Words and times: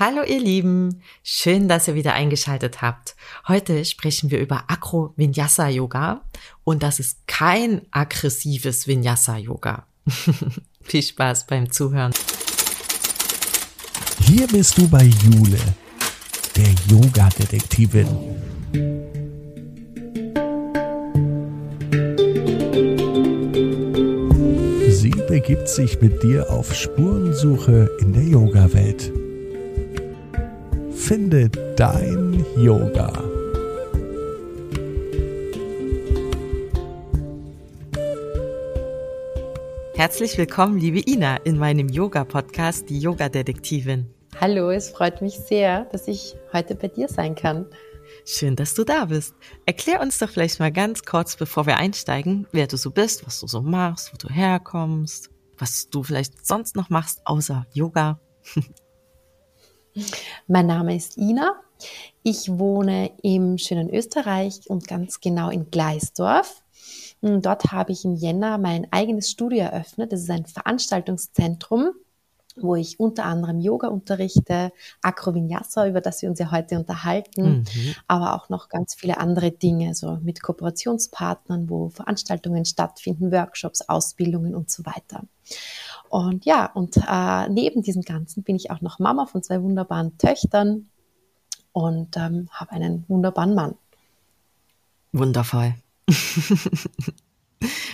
Hallo 0.00 0.22
ihr 0.22 0.40
Lieben, 0.40 1.02
schön, 1.22 1.68
dass 1.68 1.86
ihr 1.86 1.94
wieder 1.94 2.14
eingeschaltet 2.14 2.80
habt. 2.80 3.16
Heute 3.46 3.84
sprechen 3.84 4.30
wir 4.30 4.40
über 4.40 4.64
Akro 4.68 5.12
Vinyasa 5.16 5.68
Yoga 5.68 6.22
und 6.64 6.82
das 6.82 7.00
ist 7.00 7.26
kein 7.26 7.82
aggressives 7.90 8.86
Vinyasa 8.86 9.36
Yoga. 9.36 9.86
Viel 10.80 11.02
Spaß 11.02 11.46
beim 11.46 11.70
Zuhören. 11.70 12.14
Hier 14.24 14.46
bist 14.46 14.78
du 14.78 14.88
bei 14.88 15.04
Jule, 15.04 15.58
der 16.56 16.74
Yoga-Detektivin. 16.88 18.08
Sie 24.88 25.10
begibt 25.28 25.68
sich 25.68 26.00
mit 26.00 26.22
dir 26.22 26.48
auf 26.48 26.74
Spurensuche 26.74 27.90
in 28.00 28.14
der 28.14 28.22
Yoga-Welt. 28.22 29.12
Finde 31.10 31.50
dein 31.74 32.46
Yoga. 32.56 33.12
Herzlich 39.96 40.38
willkommen, 40.38 40.78
liebe 40.78 41.00
Ina, 41.00 41.38
in 41.38 41.58
meinem 41.58 41.88
Yoga-Podcast, 41.88 42.88
die 42.88 43.00
Yoga-Detektivin. 43.00 44.08
Hallo, 44.40 44.70
es 44.70 44.90
freut 44.90 45.20
mich 45.20 45.34
sehr, 45.34 45.86
dass 45.86 46.06
ich 46.06 46.36
heute 46.52 46.76
bei 46.76 46.86
dir 46.86 47.08
sein 47.08 47.34
kann. 47.34 47.66
Schön, 48.24 48.54
dass 48.54 48.74
du 48.74 48.84
da 48.84 49.06
bist. 49.06 49.34
Erklär 49.66 50.00
uns 50.00 50.20
doch 50.20 50.30
vielleicht 50.30 50.60
mal 50.60 50.70
ganz 50.70 51.02
kurz, 51.02 51.34
bevor 51.34 51.66
wir 51.66 51.78
einsteigen, 51.78 52.46
wer 52.52 52.68
du 52.68 52.76
so 52.76 52.92
bist, 52.92 53.26
was 53.26 53.40
du 53.40 53.48
so 53.48 53.62
machst, 53.62 54.12
wo 54.12 54.16
du 54.16 54.32
herkommst, 54.32 55.28
was 55.58 55.90
du 55.90 56.04
vielleicht 56.04 56.46
sonst 56.46 56.76
noch 56.76 56.88
machst, 56.88 57.22
außer 57.24 57.66
Yoga. 57.72 58.20
Mein 60.46 60.66
Name 60.66 60.96
ist 60.96 61.16
Ina. 61.16 61.54
Ich 62.22 62.58
wohne 62.58 63.10
im 63.22 63.58
schönen 63.58 63.92
Österreich 63.92 64.68
und 64.68 64.86
ganz 64.86 65.20
genau 65.20 65.50
in 65.50 65.70
Gleisdorf. 65.70 66.62
Dort 67.22 67.72
habe 67.72 67.92
ich 67.92 68.04
im 68.04 68.14
Jänner 68.14 68.58
mein 68.58 68.90
eigenes 68.92 69.30
Studio 69.30 69.60
eröffnet. 69.60 70.12
Das 70.12 70.20
ist 70.20 70.30
ein 70.30 70.46
Veranstaltungszentrum, 70.46 71.90
wo 72.56 72.76
ich 72.76 72.98
unter 73.00 73.24
anderem 73.24 73.60
Yoga 73.60 73.88
unterrichte, 73.88 74.72
Akrovinyasa, 75.02 75.86
über 75.86 76.00
das 76.00 76.22
wir 76.22 76.30
uns 76.30 76.38
ja 76.38 76.50
heute 76.50 76.78
unterhalten, 76.78 77.58
mhm. 77.60 77.94
aber 78.06 78.34
auch 78.34 78.48
noch 78.48 78.68
ganz 78.68 78.94
viele 78.94 79.18
andere 79.18 79.50
Dinge, 79.50 79.94
so 79.94 80.18
mit 80.22 80.42
Kooperationspartnern, 80.42 81.68
wo 81.68 81.90
Veranstaltungen 81.90 82.64
stattfinden, 82.64 83.32
Workshops, 83.32 83.82
Ausbildungen 83.82 84.54
und 84.54 84.70
so 84.70 84.84
weiter. 84.86 85.24
Und 86.10 86.44
ja, 86.44 86.66
und 86.66 86.96
äh, 86.96 87.48
neben 87.48 87.82
diesem 87.82 88.02
Ganzen 88.02 88.42
bin 88.42 88.56
ich 88.56 88.72
auch 88.72 88.80
noch 88.80 88.98
Mama 88.98 89.26
von 89.26 89.44
zwei 89.44 89.62
wunderbaren 89.62 90.18
Töchtern 90.18 90.90
und 91.70 92.16
ähm, 92.16 92.48
habe 92.52 92.72
einen 92.72 93.04
wunderbaren 93.06 93.54
Mann. 93.54 93.76
Wundervoll. 95.12 95.76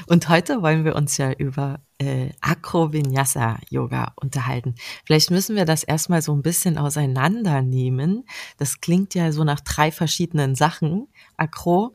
und 0.06 0.30
heute 0.30 0.62
wollen 0.62 0.86
wir 0.86 0.96
uns 0.96 1.18
ja 1.18 1.30
über 1.30 1.80
äh, 1.98 2.30
Akro-Vinyasa 2.40 3.58
Yoga 3.68 4.14
unterhalten. 4.16 4.76
Vielleicht 5.04 5.30
müssen 5.30 5.54
wir 5.54 5.66
das 5.66 5.84
erstmal 5.84 6.22
so 6.22 6.32
ein 6.32 6.40
bisschen 6.40 6.78
auseinandernehmen. 6.78 8.24
Das 8.56 8.80
klingt 8.80 9.14
ja 9.14 9.30
so 9.30 9.44
nach 9.44 9.60
drei 9.60 9.92
verschiedenen 9.92 10.54
Sachen. 10.54 11.08
Akro 11.36 11.94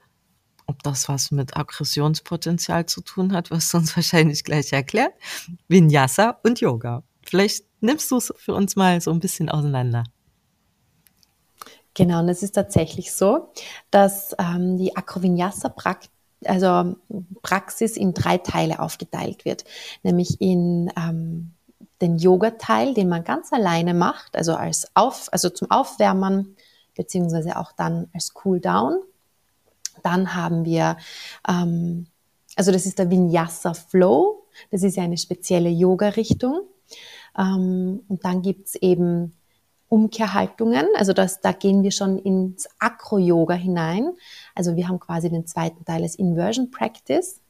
ob 0.72 0.82
das 0.84 1.08
was 1.08 1.32
mit 1.32 1.56
Aggressionspotenzial 1.56 2.86
zu 2.88 3.02
tun 3.02 3.34
hat, 3.34 3.52
was 3.52 3.70
du 3.70 3.78
uns 3.78 3.96
wahrscheinlich 3.96 4.44
gleich 4.44 4.74
erklärt. 4.74 5.14
Vinyasa 5.68 6.40
und 6.44 6.60
Yoga. 6.60 7.04
Vielleicht 7.24 7.66
nimmst 7.82 8.10
du 8.12 8.18
es 8.18 8.34
für 8.38 8.56
uns 8.56 8.76
mal 8.76 9.00
so 9.02 9.12
ein 9.12 9.20
bisschen 9.20 9.50
auseinander. 9.50 10.04
Genau, 11.94 12.20
und 12.20 12.30
es 12.30 12.42
ist 12.42 12.54
tatsächlich 12.54 13.14
so, 13.14 13.52
dass 13.92 14.36
ähm, 14.40 14.78
die 14.78 14.96
Akrovinyasa-Praxis 14.96 16.10
also 16.46 16.96
Praxis 17.44 17.98
in 17.98 18.16
drei 18.16 18.40
Teile 18.40 18.80
aufgeteilt 18.80 19.46
wird, 19.46 19.64
nämlich 20.02 20.42
in 20.42 20.92
ähm, 20.98 21.54
den 22.02 22.18
Yoga-Teil, 22.18 22.96
den 22.96 23.10
man 23.10 23.24
ganz 23.24 23.54
alleine 23.54 23.94
macht, 23.94 24.36
also 24.36 24.56
als 24.56 24.88
auf, 24.96 25.30
also 25.32 25.50
zum 25.50 25.70
Aufwärmen 25.70 26.56
beziehungsweise 26.96 27.58
auch 27.58 27.72
dann 27.72 28.10
als 28.14 28.34
Cool-Down. 28.44 29.02
Dann 30.04 30.36
haben 30.36 30.66
wir, 30.66 30.98
ähm, 31.48 32.08
also 32.56 32.72
das 32.72 32.86
ist 32.86 33.00
der 33.00 33.10
Vinyasa 33.10 33.74
Flow. 33.74 34.48
Das 34.70 34.84
ist 34.84 34.98
ja 34.98 35.04
eine 35.04 35.18
spezielle 35.18 35.70
Yoga-Richtung. 35.70 36.62
Ähm, 37.38 38.04
und 38.08 38.26
dann 38.26 38.42
gibt's 38.42 38.76
eben 38.76 39.34
Umkehrhaltungen. 39.92 40.88
Also 40.96 41.12
das, 41.12 41.42
da 41.42 41.52
gehen 41.52 41.84
wir 41.84 41.92
schon 41.92 42.18
ins 42.18 42.70
Acro-Yoga 42.80 43.56
hinein. 43.56 44.12
Also 44.56 44.78
wir 44.78 44.88
haben 44.88 45.00
quasi 45.00 45.30
den 45.30 45.46
zweiten 45.46 45.84
Teil 45.84 46.04
als 46.04 46.16
Inversion 46.16 46.72
Practice. 46.72 47.41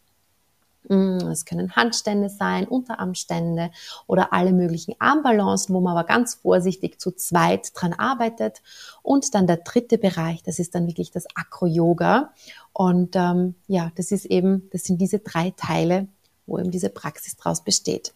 Mm, 0.87 1.27
es 1.31 1.45
können 1.45 1.75
Handstände 1.75 2.29
sein, 2.29 2.67
Unterarmstände 2.67 3.71
oder 4.07 4.33
alle 4.33 4.51
möglichen 4.51 4.95
Armbalancen, 4.99 5.75
wo 5.75 5.81
man 5.81 5.95
aber 5.95 6.07
ganz 6.07 6.35
vorsichtig 6.35 6.99
zu 6.99 7.11
zweit 7.11 7.71
dran 7.75 7.93
arbeitet. 7.93 8.61
Und 9.03 9.33
dann 9.35 9.47
der 9.47 9.57
dritte 9.57 9.97
Bereich, 9.97 10.43
das 10.43 10.59
ist 10.59 10.75
dann 10.75 10.87
wirklich 10.87 11.11
das 11.11 11.25
Akro-Yoga. 11.35 12.33
Und 12.73 13.15
ähm, 13.15 13.55
ja, 13.67 13.91
das 13.95 14.11
ist 14.11 14.25
eben, 14.25 14.69
das 14.71 14.83
sind 14.83 14.99
diese 14.99 15.19
drei 15.19 15.53
Teile, 15.55 16.07
wo 16.45 16.57
eben 16.57 16.71
diese 16.71 16.89
Praxis 16.89 17.35
draus 17.35 17.63
besteht. 17.63 18.13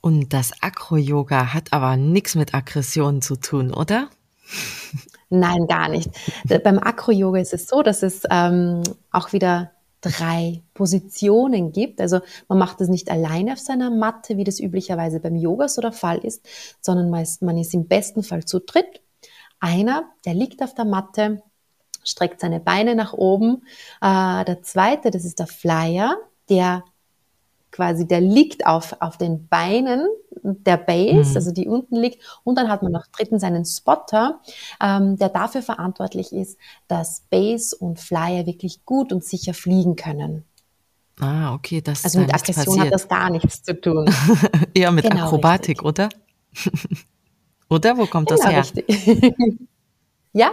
Und 0.00 0.32
das 0.32 0.52
Akro-Yoga 0.62 1.52
hat 1.52 1.72
aber 1.72 1.96
nichts 1.96 2.34
mit 2.34 2.54
Aggression 2.54 3.20
zu 3.20 3.36
tun, 3.36 3.74
oder? 3.74 4.08
Nein, 5.28 5.66
gar 5.68 5.88
nicht. 5.88 6.10
Beim 6.64 6.78
Akro-Yoga 6.78 7.38
ist 7.38 7.52
es 7.52 7.68
so, 7.68 7.82
dass 7.82 8.02
es 8.02 8.22
ähm, 8.30 8.82
auch 9.12 9.32
wieder 9.32 9.72
drei 10.00 10.62
Positionen 10.74 11.72
gibt. 11.72 12.00
Also 12.00 12.20
man 12.48 12.58
macht 12.58 12.80
das 12.80 12.88
nicht 12.88 13.10
alleine 13.10 13.52
auf 13.52 13.58
seiner 13.58 13.90
Matte, 13.90 14.36
wie 14.36 14.44
das 14.44 14.60
üblicherweise 14.60 15.20
beim 15.20 15.36
Yoga 15.36 15.68
so 15.68 15.80
der 15.80 15.92
Fall 15.92 16.18
ist, 16.18 16.46
sondern 16.80 17.10
man 17.10 17.58
ist 17.58 17.74
im 17.74 17.86
besten 17.86 18.22
Fall 18.22 18.44
zu 18.44 18.60
dritt. 18.60 19.02
Einer, 19.60 20.04
der 20.24 20.34
liegt 20.34 20.62
auf 20.62 20.74
der 20.74 20.86
Matte, 20.86 21.42
streckt 22.02 22.40
seine 22.40 22.60
Beine 22.60 22.94
nach 22.94 23.12
oben. 23.12 23.62
Äh, 24.00 24.44
der 24.44 24.62
zweite, 24.62 25.10
das 25.10 25.24
ist 25.24 25.38
der 25.38 25.46
Flyer, 25.46 26.16
der 26.48 26.84
quasi, 27.70 28.06
der 28.06 28.20
liegt 28.20 28.66
auf, 28.66 28.96
auf 29.00 29.16
den 29.16 29.48
Beinen 29.48 30.08
der 30.58 30.76
Base, 30.76 31.30
mhm. 31.30 31.36
also 31.36 31.52
die 31.52 31.68
unten 31.68 31.96
liegt. 31.96 32.22
Und 32.44 32.56
dann 32.56 32.68
hat 32.68 32.82
man 32.82 32.92
noch 32.92 33.06
dritten 33.06 33.38
seinen 33.38 33.64
Spotter, 33.64 34.40
ähm, 34.82 35.16
der 35.16 35.28
dafür 35.28 35.62
verantwortlich 35.62 36.32
ist, 36.32 36.58
dass 36.88 37.22
Base 37.30 37.76
und 37.76 38.00
Flyer 38.00 38.46
wirklich 38.46 38.84
gut 38.84 39.12
und 39.12 39.24
sicher 39.24 39.54
fliegen 39.54 39.96
können. 39.96 40.44
Ah, 41.20 41.54
okay, 41.54 41.82
das 41.82 42.04
Also 42.04 42.20
mit 42.20 42.32
Aggression 42.34 42.64
passiert. 42.64 42.86
hat 42.86 42.92
das 42.92 43.08
gar 43.08 43.30
nichts 43.30 43.62
zu 43.62 43.78
tun. 43.78 44.10
Eher 44.74 44.90
mit 44.90 45.04
genau, 45.04 45.26
Akrobatik, 45.26 45.82
richtig. 45.82 45.86
oder? 45.86 46.08
oder? 47.68 47.98
Wo 47.98 48.06
kommt 48.06 48.28
genau, 48.28 48.40
das 48.40 48.50
her? 48.50 48.60
Richtig. 48.60 49.34
ja, 50.32 50.52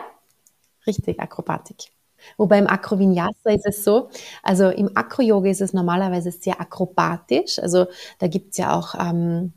richtig, 0.86 1.20
Akrobatik. 1.20 1.92
Wobei 2.36 2.60
im 2.60 2.68
Akrovinyasa 2.68 3.52
ist 3.52 3.66
es 3.66 3.84
so, 3.84 4.10
also 4.44 4.70
im 4.70 4.90
Akro-Yoga 4.96 5.50
ist 5.50 5.62
es 5.62 5.74
normalerweise 5.74 6.32
sehr 6.32 6.60
akrobatisch. 6.60 7.60
Also 7.60 7.86
da 8.20 8.28
gibt's 8.28 8.58
ja 8.58 8.78
auch, 8.78 8.96
ähm, 8.96 9.54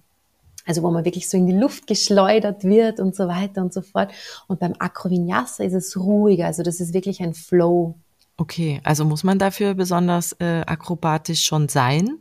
also 0.71 0.85
wo 0.85 0.91
man 0.93 1.05
wirklich 1.05 1.29
so 1.29 1.37
in 1.37 1.47
die 1.47 1.53
Luft 1.53 1.89
geschleudert 1.89 2.63
wird 2.63 3.01
und 3.01 3.17
so 3.17 3.27
weiter 3.27 3.61
und 3.61 3.73
so 3.73 3.83
fort. 3.83 4.13
Und 4.47 4.61
beim 4.61 4.75
Akrovinyasa 4.79 5.65
ist 5.65 5.73
es 5.73 5.97
ruhiger. 5.97 6.47
Also 6.47 6.63
das 6.63 6.81
ist 6.81 6.95
wirklich 6.95 7.21
ein 7.21 7.35
Flow. 7.35 7.97
Okay, 8.37 8.81
also 8.85 9.05
muss 9.05 9.25
man 9.25 9.41
dafür 9.41 9.75
besonders 9.75 10.33
äh, 10.39 10.63
akrobatisch 10.65 11.45
schon 11.45 11.69
sein? 11.69 12.19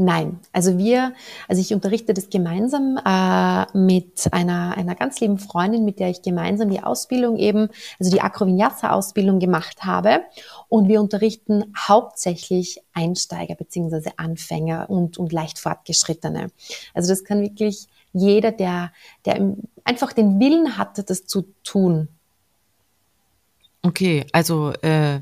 Nein, 0.00 0.38
also 0.52 0.78
wir, 0.78 1.12
also 1.48 1.60
ich 1.60 1.74
unterrichte 1.74 2.14
das 2.14 2.30
gemeinsam 2.30 3.00
äh, 3.04 3.76
mit 3.76 4.28
einer, 4.30 4.76
einer 4.76 4.94
ganz 4.94 5.18
lieben 5.18 5.40
Freundin, 5.40 5.84
mit 5.84 5.98
der 5.98 6.08
ich 6.08 6.22
gemeinsam 6.22 6.70
die 6.70 6.80
Ausbildung 6.80 7.36
eben, 7.36 7.68
also 7.98 8.12
die 8.12 8.20
Akrovinyasa-Ausbildung 8.20 9.40
gemacht 9.40 9.82
habe. 9.82 10.20
Und 10.68 10.86
wir 10.86 11.00
unterrichten 11.00 11.74
hauptsächlich 11.76 12.80
Einsteiger 12.92 13.56
beziehungsweise 13.56 14.12
Anfänger 14.18 14.88
und, 14.88 15.18
und 15.18 15.32
leicht 15.32 15.58
Fortgeschrittene. 15.58 16.52
Also 16.94 17.08
das 17.08 17.24
kann 17.24 17.42
wirklich 17.42 17.88
jeder, 18.12 18.52
der, 18.52 18.92
der 19.24 19.56
einfach 19.82 20.12
den 20.12 20.38
Willen 20.38 20.78
hatte, 20.78 21.02
das 21.02 21.26
zu 21.26 21.52
tun. 21.64 22.06
Okay, 23.82 24.26
also 24.30 24.72
äh, 24.82 25.18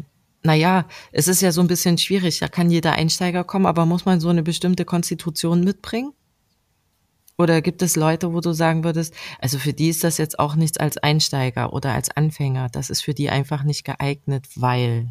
naja, 0.46 0.86
es 1.12 1.28
ist 1.28 1.42
ja 1.42 1.52
so 1.52 1.60
ein 1.60 1.66
bisschen 1.66 1.98
schwierig. 1.98 2.38
Da 2.38 2.48
kann 2.48 2.70
jeder 2.70 2.92
Einsteiger 2.92 3.44
kommen, 3.44 3.66
aber 3.66 3.84
muss 3.84 4.04
man 4.04 4.20
so 4.20 4.28
eine 4.28 4.42
bestimmte 4.42 4.84
Konstitution 4.84 5.62
mitbringen? 5.62 6.12
Oder 7.38 7.60
gibt 7.60 7.82
es 7.82 7.96
Leute, 7.96 8.32
wo 8.32 8.40
du 8.40 8.52
sagen 8.52 8.82
würdest, 8.82 9.14
also 9.40 9.58
für 9.58 9.74
die 9.74 9.90
ist 9.90 10.02
das 10.04 10.16
jetzt 10.16 10.38
auch 10.38 10.54
nichts 10.54 10.78
als 10.78 10.96
Einsteiger 10.96 11.72
oder 11.72 11.92
als 11.92 12.10
Anfänger. 12.10 12.68
Das 12.72 12.88
ist 12.88 13.02
für 13.02 13.12
die 13.12 13.28
einfach 13.28 13.62
nicht 13.62 13.84
geeignet, 13.84 14.46
weil. 14.54 15.08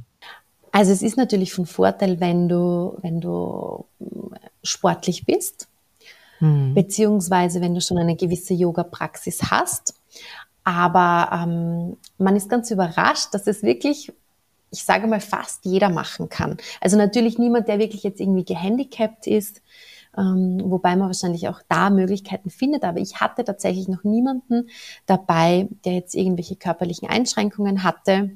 Also 0.71 0.91
es 0.91 1.03
ist 1.03 1.17
natürlich 1.17 1.53
von 1.53 1.67
Vorteil, 1.67 2.19
wenn 2.19 2.49
du, 2.49 2.97
wenn 3.01 3.21
du 3.21 3.85
sportlich 4.63 5.25
bist, 5.25 5.67
hm. 6.39 6.73
beziehungsweise 6.73 7.61
wenn 7.61 7.75
du 7.75 7.81
schon 7.81 7.99
eine 7.99 8.15
gewisse 8.15 8.55
Yoga-Praxis 8.55 9.51
hast. 9.51 9.93
Aber 10.63 11.29
ähm, 11.31 11.97
man 12.17 12.35
ist 12.35 12.49
ganz 12.49 12.71
überrascht, 12.71 13.33
dass 13.33 13.45
es 13.45 13.61
wirklich, 13.61 14.11
ich 14.75 14.83
sage 14.83 15.07
mal, 15.07 15.21
fast 15.21 15.65
jeder 15.65 15.89
machen 15.89 16.27
kann. 16.27 16.57
Also 16.81 16.97
natürlich 16.97 17.39
niemand, 17.39 17.67
der 17.69 17.79
wirklich 17.79 18.03
jetzt 18.03 18.19
irgendwie 18.19 18.43
gehandicapt 18.43 19.25
ist, 19.25 19.61
ähm, 20.17 20.61
wobei 20.65 20.95
man 20.97 21.07
wahrscheinlich 21.07 21.47
auch 21.47 21.61
da 21.69 21.89
Möglichkeiten 21.89 22.49
findet. 22.49 22.83
Aber 22.83 22.99
ich 22.99 23.21
hatte 23.21 23.45
tatsächlich 23.45 23.87
noch 23.87 24.03
niemanden 24.03 24.69
dabei, 25.05 25.69
der 25.85 25.93
jetzt 25.93 26.13
irgendwelche 26.13 26.57
körperlichen 26.57 27.09
Einschränkungen 27.09 27.83
hatte. 27.83 28.31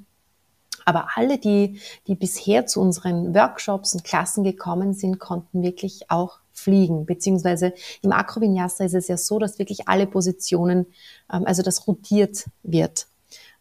Aber 0.86 1.10
alle, 1.16 1.38
die, 1.38 1.80
die 2.08 2.16
bisher 2.16 2.66
zu 2.66 2.80
unseren 2.80 3.36
Workshops 3.36 3.94
und 3.94 4.06
Klassen 4.06 4.46
gekommen 4.46 4.94
sind, 4.94 5.20
konnten 5.20 5.62
wirklich 5.62 6.10
auch 6.10 6.40
fliegen. 6.54 7.06
Beziehungsweise 7.06 7.74
im 8.02 8.14
Acrovinyasa 8.14 8.86
ist 8.86 8.96
es 8.96 9.10
ja 9.10 9.18
so, 9.18 9.40
dass 9.40 9.60
wirklich 9.60 9.90
alle 9.90 10.08
Positionen, 10.08 10.88
ähm, 11.32 11.44
also 11.46 11.64
das 11.64 11.86
rotiert 11.86 12.46
wird. 12.64 13.09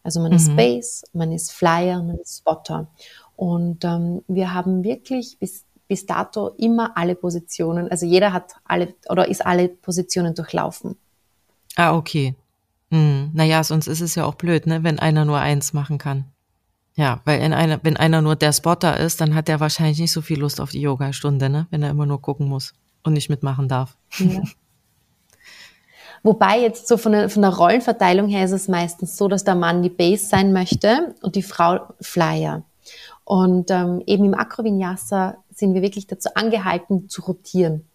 Also 0.03 0.19
man 0.19 0.31
mhm. 0.31 0.37
ist 0.37 0.55
Base, 0.55 1.03
man 1.13 1.31
ist 1.31 1.51
Flyer, 1.51 2.01
man 2.01 2.17
ist 2.17 2.39
Spotter. 2.39 2.87
Und 3.35 3.85
ähm, 3.85 4.23
wir 4.27 4.53
haben 4.53 4.83
wirklich 4.83 5.37
bis 5.39 5.65
bis 5.89 6.05
dato 6.05 6.49
immer 6.57 6.95
alle 6.95 7.15
Positionen, 7.15 7.89
also 7.89 8.05
jeder 8.05 8.31
hat 8.31 8.53
alle 8.63 8.93
oder 9.09 9.27
ist 9.27 9.45
alle 9.45 9.67
Positionen 9.67 10.35
durchlaufen. 10.35 10.95
Ah, 11.75 11.95
okay. 11.95 12.35
Hm. 12.91 13.31
Naja, 13.33 13.63
sonst 13.63 13.87
ist 13.87 13.99
es 13.99 14.15
ja 14.15 14.25
auch 14.25 14.35
blöd, 14.35 14.67
ne, 14.67 14.83
wenn 14.83 14.99
einer 14.99 15.25
nur 15.25 15.39
eins 15.39 15.73
machen 15.73 15.97
kann. 15.97 16.25
Ja, 16.95 17.21
weil 17.25 17.41
in 17.41 17.53
einer, 17.53 17.79
wenn 17.83 17.97
einer 17.97 18.21
nur 18.21 18.35
der 18.35 18.53
Spotter 18.53 18.97
ist, 18.97 19.19
dann 19.19 19.33
hat 19.33 19.47
der 19.47 19.59
wahrscheinlich 19.59 19.99
nicht 19.99 20.11
so 20.11 20.21
viel 20.21 20.39
Lust 20.39 20.61
auf 20.61 20.71
die 20.71 20.81
Yoga-Stunde, 20.81 21.49
ne, 21.49 21.67
wenn 21.71 21.81
er 21.81 21.89
immer 21.89 22.05
nur 22.05 22.21
gucken 22.21 22.47
muss 22.47 22.73
und 23.03 23.13
nicht 23.13 23.29
mitmachen 23.29 23.67
darf. 23.67 23.97
Ja. 24.17 24.41
Wobei 26.23 26.59
jetzt 26.59 26.87
so 26.87 26.97
von 26.97 27.11
der, 27.13 27.29
von 27.29 27.41
der 27.41 27.51
Rollenverteilung 27.51 28.27
her 28.27 28.45
ist 28.45 28.51
es 28.51 28.67
meistens 28.67 29.17
so, 29.17 29.27
dass 29.27 29.43
der 29.43 29.55
Mann 29.55 29.81
die 29.81 29.89
Base 29.89 30.25
sein 30.25 30.53
möchte 30.53 31.15
und 31.21 31.35
die 31.35 31.43
Frau 31.43 31.79
Flyer. 32.01 32.63
Und 33.23 33.69
ähm, 33.71 34.01
eben 34.05 34.25
im 34.25 34.33
Acrovinyasa 34.33 35.37
sind 35.53 35.73
wir 35.73 35.81
wirklich 35.81 36.07
dazu 36.07 36.29
angehalten 36.35 37.09
zu 37.09 37.21
rotieren. 37.21 37.85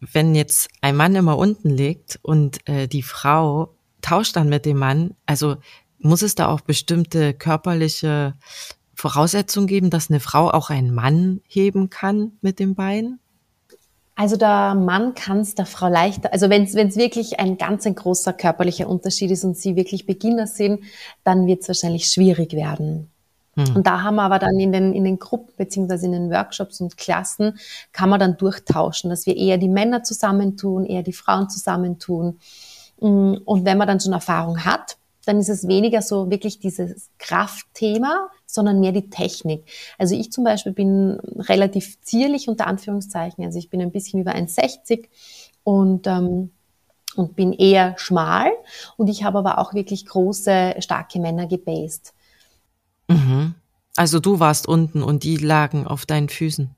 Wenn 0.00 0.34
jetzt 0.34 0.68
ein 0.80 0.96
Mann 0.96 1.14
immer 1.14 1.36
unten 1.36 1.70
liegt 1.70 2.18
und 2.22 2.66
äh, 2.68 2.86
die 2.86 3.02
Frau 3.02 3.74
tauscht 4.00 4.36
dann 4.36 4.48
mit 4.48 4.64
dem 4.64 4.78
Mann, 4.78 5.14
also 5.26 5.56
muss 5.98 6.22
es 6.22 6.34
da 6.34 6.48
auch 6.48 6.60
bestimmte 6.60 7.34
körperliche 7.34 8.34
Voraussetzungen 8.94 9.66
geben, 9.66 9.90
dass 9.90 10.10
eine 10.10 10.20
Frau 10.20 10.50
auch 10.50 10.70
einen 10.70 10.94
Mann 10.94 11.40
heben 11.46 11.90
kann 11.90 12.32
mit 12.40 12.58
dem 12.58 12.74
Bein? 12.74 13.18
Also 14.18 14.36
der 14.36 14.74
Mann 14.74 15.14
kann 15.14 15.38
es 15.38 15.54
der 15.54 15.64
Frau 15.64 15.86
leichter, 15.86 16.32
also 16.32 16.50
wenn 16.50 16.64
es 16.64 16.74
wirklich 16.74 17.38
ein 17.38 17.56
ganz 17.56 17.86
ein 17.86 17.94
großer 17.94 18.32
körperlicher 18.32 18.88
Unterschied 18.88 19.30
ist 19.30 19.44
und 19.44 19.56
sie 19.56 19.76
wirklich 19.76 20.06
Beginner 20.06 20.48
sind, 20.48 20.80
dann 21.22 21.46
wird 21.46 21.62
es 21.62 21.68
wahrscheinlich 21.68 22.06
schwierig 22.06 22.52
werden. 22.52 23.12
Mhm. 23.54 23.76
Und 23.76 23.86
da 23.86 24.02
haben 24.02 24.16
wir 24.16 24.22
aber 24.22 24.40
dann 24.40 24.58
in 24.58 24.72
den, 24.72 24.92
in 24.92 25.04
den 25.04 25.20
Gruppen 25.20 25.52
beziehungsweise 25.56 26.06
in 26.06 26.12
den 26.12 26.30
Workshops 26.32 26.80
und 26.80 26.96
Klassen 26.96 27.60
kann 27.92 28.10
man 28.10 28.18
dann 28.18 28.36
durchtauschen, 28.36 29.08
dass 29.08 29.24
wir 29.24 29.36
eher 29.36 29.56
die 29.56 29.68
Männer 29.68 30.02
zusammentun, 30.02 30.84
eher 30.84 31.04
die 31.04 31.12
Frauen 31.12 31.48
zusammentun. 31.48 32.40
Mm, 33.00 33.34
und 33.44 33.64
wenn 33.64 33.78
man 33.78 33.86
dann 33.86 34.00
schon 34.00 34.14
Erfahrung 34.14 34.64
hat, 34.64 34.96
dann 35.24 35.38
ist 35.38 35.48
es 35.48 35.68
weniger 35.68 36.02
so 36.02 36.30
wirklich 36.30 36.58
dieses 36.58 37.10
Kraftthema, 37.18 38.28
sondern 38.46 38.80
mehr 38.80 38.92
die 38.92 39.10
Technik. 39.10 39.64
Also 39.98 40.14
ich 40.14 40.32
zum 40.32 40.44
Beispiel 40.44 40.72
bin 40.72 41.20
relativ 41.36 42.00
zierlich 42.00 42.48
unter 42.48 42.66
Anführungszeichen, 42.66 43.44
also 43.44 43.58
ich 43.58 43.70
bin 43.70 43.80
ein 43.80 43.92
bisschen 43.92 44.20
über 44.20 44.34
1,60 44.34 45.08
und 45.64 46.06
ähm, 46.06 46.50
und 47.16 47.34
bin 47.34 47.52
eher 47.52 47.94
schmal 47.98 48.52
und 48.96 49.08
ich 49.08 49.24
habe 49.24 49.38
aber 49.38 49.58
auch 49.58 49.74
wirklich 49.74 50.06
große, 50.06 50.76
starke 50.78 51.18
Männer 51.18 51.46
gebased. 51.46 52.14
Mhm. 53.08 53.54
Also 53.96 54.20
du 54.20 54.38
warst 54.38 54.68
unten 54.68 55.02
und 55.02 55.24
die 55.24 55.36
lagen 55.36 55.86
auf 55.86 56.06
deinen 56.06 56.28
Füßen. 56.28 56.70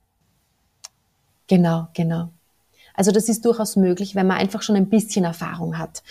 Genau, 1.47 1.89
genau. 1.95 2.31
Also 2.95 3.13
das 3.13 3.29
ist 3.29 3.45
durchaus 3.45 3.77
möglich, 3.77 4.15
wenn 4.15 4.27
man 4.27 4.39
einfach 4.39 4.63
schon 4.63 4.77
ein 4.77 4.89
bisschen 4.89 5.25
Erfahrung 5.25 5.77
hat. 5.79 6.03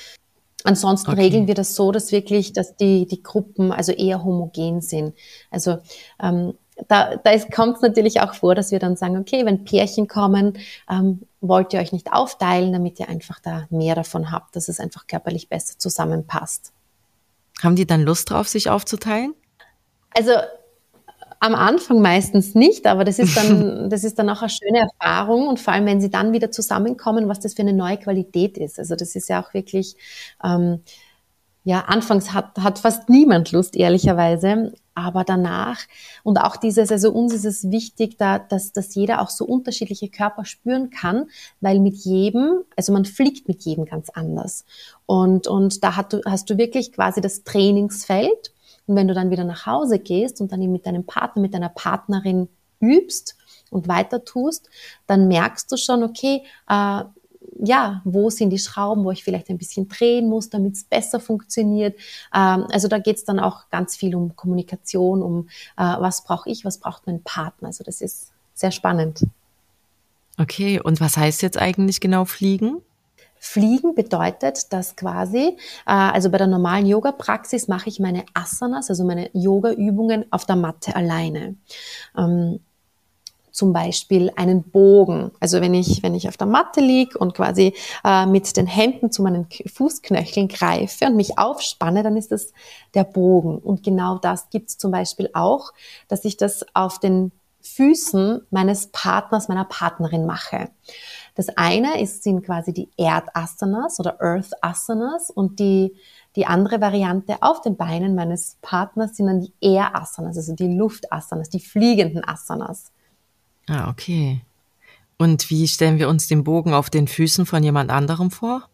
Ansonsten 0.64 1.12
okay. 1.12 1.22
regeln 1.22 1.48
wir 1.48 1.56
das 1.56 1.76
so, 1.76 1.92
dass 1.92 2.12
wirklich, 2.12 2.54
dass 2.54 2.76
die, 2.76 3.06
die 3.06 3.24
Gruppen 3.24 3.72
also 3.72 3.92
eher 3.92 4.24
homogen 4.24 4.82
sind. 4.82 5.16
Also 5.52 5.78
ähm, 6.22 6.54
da, 6.88 7.16
da 7.18 7.38
kommt 7.40 7.78
es 7.78 7.82
natürlich 7.82 8.22
auch 8.22 8.34
vor, 8.34 8.56
dass 8.56 8.72
wir 8.72 8.80
dann 8.80 8.96
sagen, 8.96 9.18
okay, 9.18 9.46
wenn 9.46 9.64
Pärchen 9.64 10.08
kommen, 10.08 10.58
ähm, 10.90 11.22
wollt 11.42 11.74
ihr 11.74 11.80
euch 11.80 11.92
nicht 11.92 12.12
aufteilen, 12.12 12.74
damit 12.74 13.00
ihr 13.00 13.10
einfach 13.10 13.40
da 13.40 13.68
mehr 13.70 13.96
davon 13.96 14.32
habt, 14.32 14.56
dass 14.56 14.68
es 14.70 14.80
einfach 14.80 15.08
körperlich 15.08 15.50
besser 15.50 15.78
zusammenpasst. 15.78 16.74
Haben 17.62 17.76
die 17.76 17.88
dann 17.88 18.02
Lust 18.02 18.30
drauf, 18.30 18.48
sich 18.48 18.70
aufzuteilen? 18.70 19.34
Also 20.12 20.32
am 21.40 21.56
Anfang 21.56 22.02
meistens 22.02 22.54
nicht, 22.54 22.86
aber 22.86 23.04
das 23.04 23.20
ist 23.20 23.36
dann, 23.38 23.90
das 23.90 24.04
ist 24.04 24.20
dann 24.20 24.30
auch 24.30 24.42
eine 24.42 24.50
schöne 24.50 24.80
Erfahrung 24.80 25.48
und 25.48 25.60
vor 25.60 25.74
allem, 25.74 25.86
wenn 25.86 26.02
sie 26.02 26.10
dann 26.10 26.34
wieder 26.34 26.52
zusammenkommen, 26.52 27.28
was 27.30 27.40
das 27.40 27.54
für 27.54 27.62
eine 27.62 27.74
neue 27.74 27.98
Qualität 27.98 28.58
ist. 28.58 28.78
Also 28.78 28.96
das 28.96 29.16
ist 29.16 29.30
ja 29.30 29.42
auch 29.42 29.54
wirklich, 29.54 29.96
ähm, 30.44 30.82
ja, 31.64 31.82
anfangs 31.82 32.34
hat, 32.34 32.58
hat 32.58 32.80
fast 32.80 33.10
niemand 33.10 33.52
Lust, 33.52 33.76
ehrlicherweise, 33.76 34.74
aber 34.96 35.24
danach 35.24 35.80
und 36.24 36.38
auch 36.38 36.58
dieses, 36.58 36.92
also 36.92 37.12
uns 37.12 37.34
ist 37.34 37.46
es 37.46 37.72
wichtig, 37.72 38.18
da, 38.18 38.40
dass, 38.40 38.74
dass 38.74 38.96
jeder 38.96 39.22
auch 39.22 39.30
so 39.30 39.46
unterschiedliche 39.46 40.10
Körper 40.10 40.46
spüren 40.46 40.90
kann, 40.90 41.28
weil 41.62 41.80
mit 41.80 41.96
jedem, 41.96 42.64
also 42.76 42.92
man 42.92 43.06
fliegt 43.06 43.48
mit 43.48 43.64
jedem 43.64 43.86
ganz 43.86 44.10
anders. 44.10 44.66
Und, 45.06 45.48
und 45.48 45.84
da 45.84 45.96
hat 45.96 46.14
du, 46.14 46.22
hast 46.26 46.50
du 46.50 46.58
wirklich 46.58 46.92
quasi 46.92 47.22
das 47.22 47.44
Trainingsfeld 47.44 48.52
und 48.90 48.96
wenn 48.96 49.08
du 49.08 49.14
dann 49.14 49.30
wieder 49.30 49.44
nach 49.44 49.68
Hause 49.68 50.00
gehst 50.00 50.42
und 50.42 50.52
dann 50.52 50.60
mit 50.72 50.88
deinem 50.88 51.06
Partner, 51.06 51.44
mit 51.44 51.54
deiner 51.54 51.70
Partnerin 51.70 52.50
übst 52.82 53.38
und 53.70 53.88
weiter 53.88 54.26
tust, 54.26 54.68
dann 55.06 55.28
merkst 55.28 55.72
du 55.72 55.78
schon, 55.78 56.02
okay, 56.02 56.42
äh, 56.68 57.04
ja, 57.62 58.02
wo 58.04 58.32
sind 58.32 58.50
die 58.50 58.58
Schrauben, 58.58 59.04
wo 59.04 59.12
ich 59.12 59.24
vielleicht 59.24 59.52
ein 59.52 59.60
bisschen 59.60 59.90
drehen 59.90 60.28
muss, 60.28 60.50
damit 60.50 60.74
es 60.74 60.86
besser 60.86 61.20
funktioniert. 61.20 62.00
Ähm, 62.34 62.66
also 62.72 62.88
da 62.88 62.98
geht 62.98 63.18
es 63.18 63.26
dann 63.26 63.40
auch 63.40 63.70
ganz 63.70 63.96
viel 63.96 64.16
um 64.16 64.36
Kommunikation, 64.36 65.22
um 65.22 65.50
äh, 65.78 65.84
was 65.84 66.24
brauche 66.24 66.50
ich, 66.50 66.66
was 66.66 66.80
braucht 66.80 67.06
mein 67.06 67.22
Partner. 67.22 67.68
Also 67.68 67.84
das 67.84 68.02
ist 68.02 68.32
sehr 68.56 68.72
spannend. 68.72 69.22
Okay, 70.40 70.82
und 70.82 71.00
was 71.00 71.16
heißt 71.16 71.44
jetzt 71.44 71.60
eigentlich 71.60 72.00
genau 72.00 72.26
fliegen? 72.26 72.82
Fliegen 73.40 73.96
bedeutet, 73.96 74.72
dass 74.74 74.96
quasi, 74.96 75.40
äh, 75.40 75.56
also 75.86 76.30
bei 76.30 76.38
der 76.38 76.48
normalen 76.48 76.86
Yoga-Praxis 76.86 77.68
mache 77.68 77.90
ich 77.90 78.00
meine 78.00 78.26
Asanas, 78.34 78.90
also 78.90 79.06
meine 79.06 79.30
Yoga-Übungen 79.34 80.26
auf 80.32 80.46
der 80.46 80.58
Matte 80.58 80.96
alleine. 80.96 81.56
Ähm, 82.18 82.60
zum 83.60 83.74
Beispiel 83.74 84.32
einen 84.38 84.64
Bogen. 84.64 85.32
Also 85.42 85.60
wenn 85.60 85.74
ich, 85.74 86.02
wenn 86.02 86.16
ich 86.16 86.30
auf 86.30 86.38
der 86.38 86.48
Matte 86.48 86.80
liege 86.80 87.18
und 87.18 87.34
quasi 87.34 87.74
äh, 88.06 88.26
mit 88.26 88.56
den 88.56 88.68
Händen 88.68 89.12
zu 89.12 89.22
meinen 89.22 89.48
Fußknöcheln 89.66 90.48
greife 90.48 91.08
und 91.08 91.18
mich 91.18 91.38
aufspanne, 91.38 92.02
dann 92.02 92.16
ist 92.16 92.32
das 92.32 92.54
der 92.94 93.04
Bogen. 93.04 93.58
Und 93.58 93.84
genau 93.84 94.18
das 94.18 94.50
gibt 94.50 94.70
es 94.70 94.78
zum 94.78 94.92
Beispiel 94.92 95.30
auch, 95.34 95.74
dass 96.08 96.24
ich 96.24 96.38
das 96.38 96.66
auf 96.74 97.00
den 97.00 97.34
Füßen 97.62 98.42
meines 98.52 98.88
Partners, 98.88 99.48
meiner 99.48 99.66
Partnerin 99.66 100.26
mache. 100.26 100.70
Das 101.36 101.50
eine 101.58 102.02
ist, 102.02 102.24
sind 102.24 102.44
quasi 102.44 102.74
die 102.74 102.90
Erdasanas 102.98 104.00
oder 104.00 104.22
Earth 104.22 104.52
Asanas 104.62 105.30
und 105.30 105.60
die, 105.60 105.96
die 106.36 106.46
andere 106.46 106.82
Variante 106.82 107.42
auf 107.42 107.62
den 107.62 107.78
Beinen 107.78 108.16
meines 108.16 108.58
Partners 108.62 109.16
sind 109.16 109.28
dann 109.28 109.42
die 109.42 109.54
Air 109.62 109.96
Asanas, 109.96 110.38
also 110.38 110.54
die 110.54 110.76
Luftasanas, 110.76 111.50
die 111.50 111.60
fliegenden 111.60 112.28
Asanas. 112.28 112.92
Ah, 113.68 113.90
okay. 113.90 114.42
Und 115.18 115.50
wie 115.50 115.68
stellen 115.68 116.00
wir 116.00 116.10
uns 116.10 116.28
den 116.28 116.44
Bogen 116.44 116.74
auf 116.74 116.90
den 116.90 117.08
Füßen 117.08 117.46
von 117.46 117.62
jemand 117.64 117.92
anderem 117.92 118.32
vor? 118.32 118.70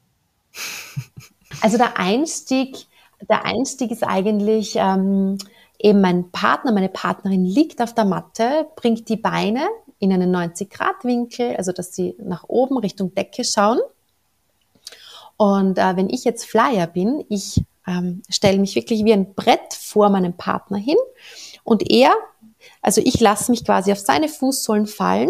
Also 1.62 1.78
der 1.78 2.00
Einstieg, 2.00 2.88
der 3.30 3.46
Einstieg 3.46 3.92
ist 3.92 4.04
eigentlich 4.04 4.76
ähm, 4.76 5.38
eben 5.80 6.02
mein 6.02 6.32
Partner, 6.32 6.72
meine 6.72 6.90
Partnerin 6.90 7.46
liegt 7.46 7.82
auf 7.82 7.94
der 7.94 8.06
Matte, 8.06 8.68
bringt 8.76 9.10
die 9.10 9.18
Beine 9.18 9.68
in 10.00 10.12
einen 10.12 10.36
90-Grad-Winkel, 10.36 11.56
also 11.56 11.72
dass 11.72 11.96
sie 11.96 12.16
nach 12.20 12.46
oben 12.48 12.78
Richtung 12.78 13.14
Decke 13.14 13.44
schauen. 13.44 13.80
Und 15.38 15.78
äh, 15.78 15.96
wenn 15.96 16.10
ich 16.10 16.24
jetzt 16.24 16.46
Flyer 16.46 16.88
bin, 16.88 17.26
ich 17.30 17.62
ähm, 17.88 18.22
stelle 18.30 18.60
mich 18.60 18.76
wirklich 18.76 19.04
wie 19.04 19.14
ein 19.14 19.34
Brett 19.34 19.74
vor 19.74 20.10
meinem 20.10 20.34
Partner 20.34 20.78
hin 20.78 20.98
und 21.64 21.90
er, 21.90 22.14
also 22.82 23.02
ich 23.04 23.20
lasse 23.20 23.52
mich 23.52 23.66
quasi 23.66 23.92
auf 23.92 24.00
seine 24.00 24.30
Fußsohlen 24.30 24.88
fallen 24.88 25.30